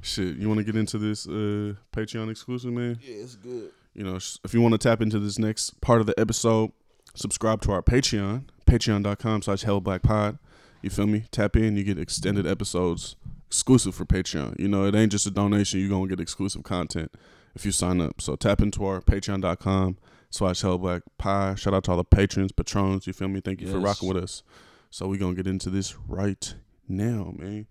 [0.02, 2.98] Shit, you want to get into this uh, Patreon exclusive, man?
[3.02, 3.72] Yeah, it's good.
[3.94, 6.72] you know, if you want to tap into this next part of the episode,
[7.14, 10.40] subscribe to our Patreon, patreon.com slash hellablackpod.
[10.82, 11.26] You feel me?
[11.32, 13.16] Tap in, you get extended episodes
[13.48, 14.60] exclusive for Patreon.
[14.60, 17.12] You know, it ain't just a donation, you're going to get exclusive content
[17.56, 18.20] if you sign up.
[18.20, 19.98] So tap into our patreon.com
[20.32, 21.60] slash hellablackpod.
[21.60, 23.42] Shout out to all the patrons, patrons, you feel me?
[23.42, 24.42] Thank you for rocking with us.
[24.90, 26.56] So we going to get into this right
[26.88, 27.68] now, man.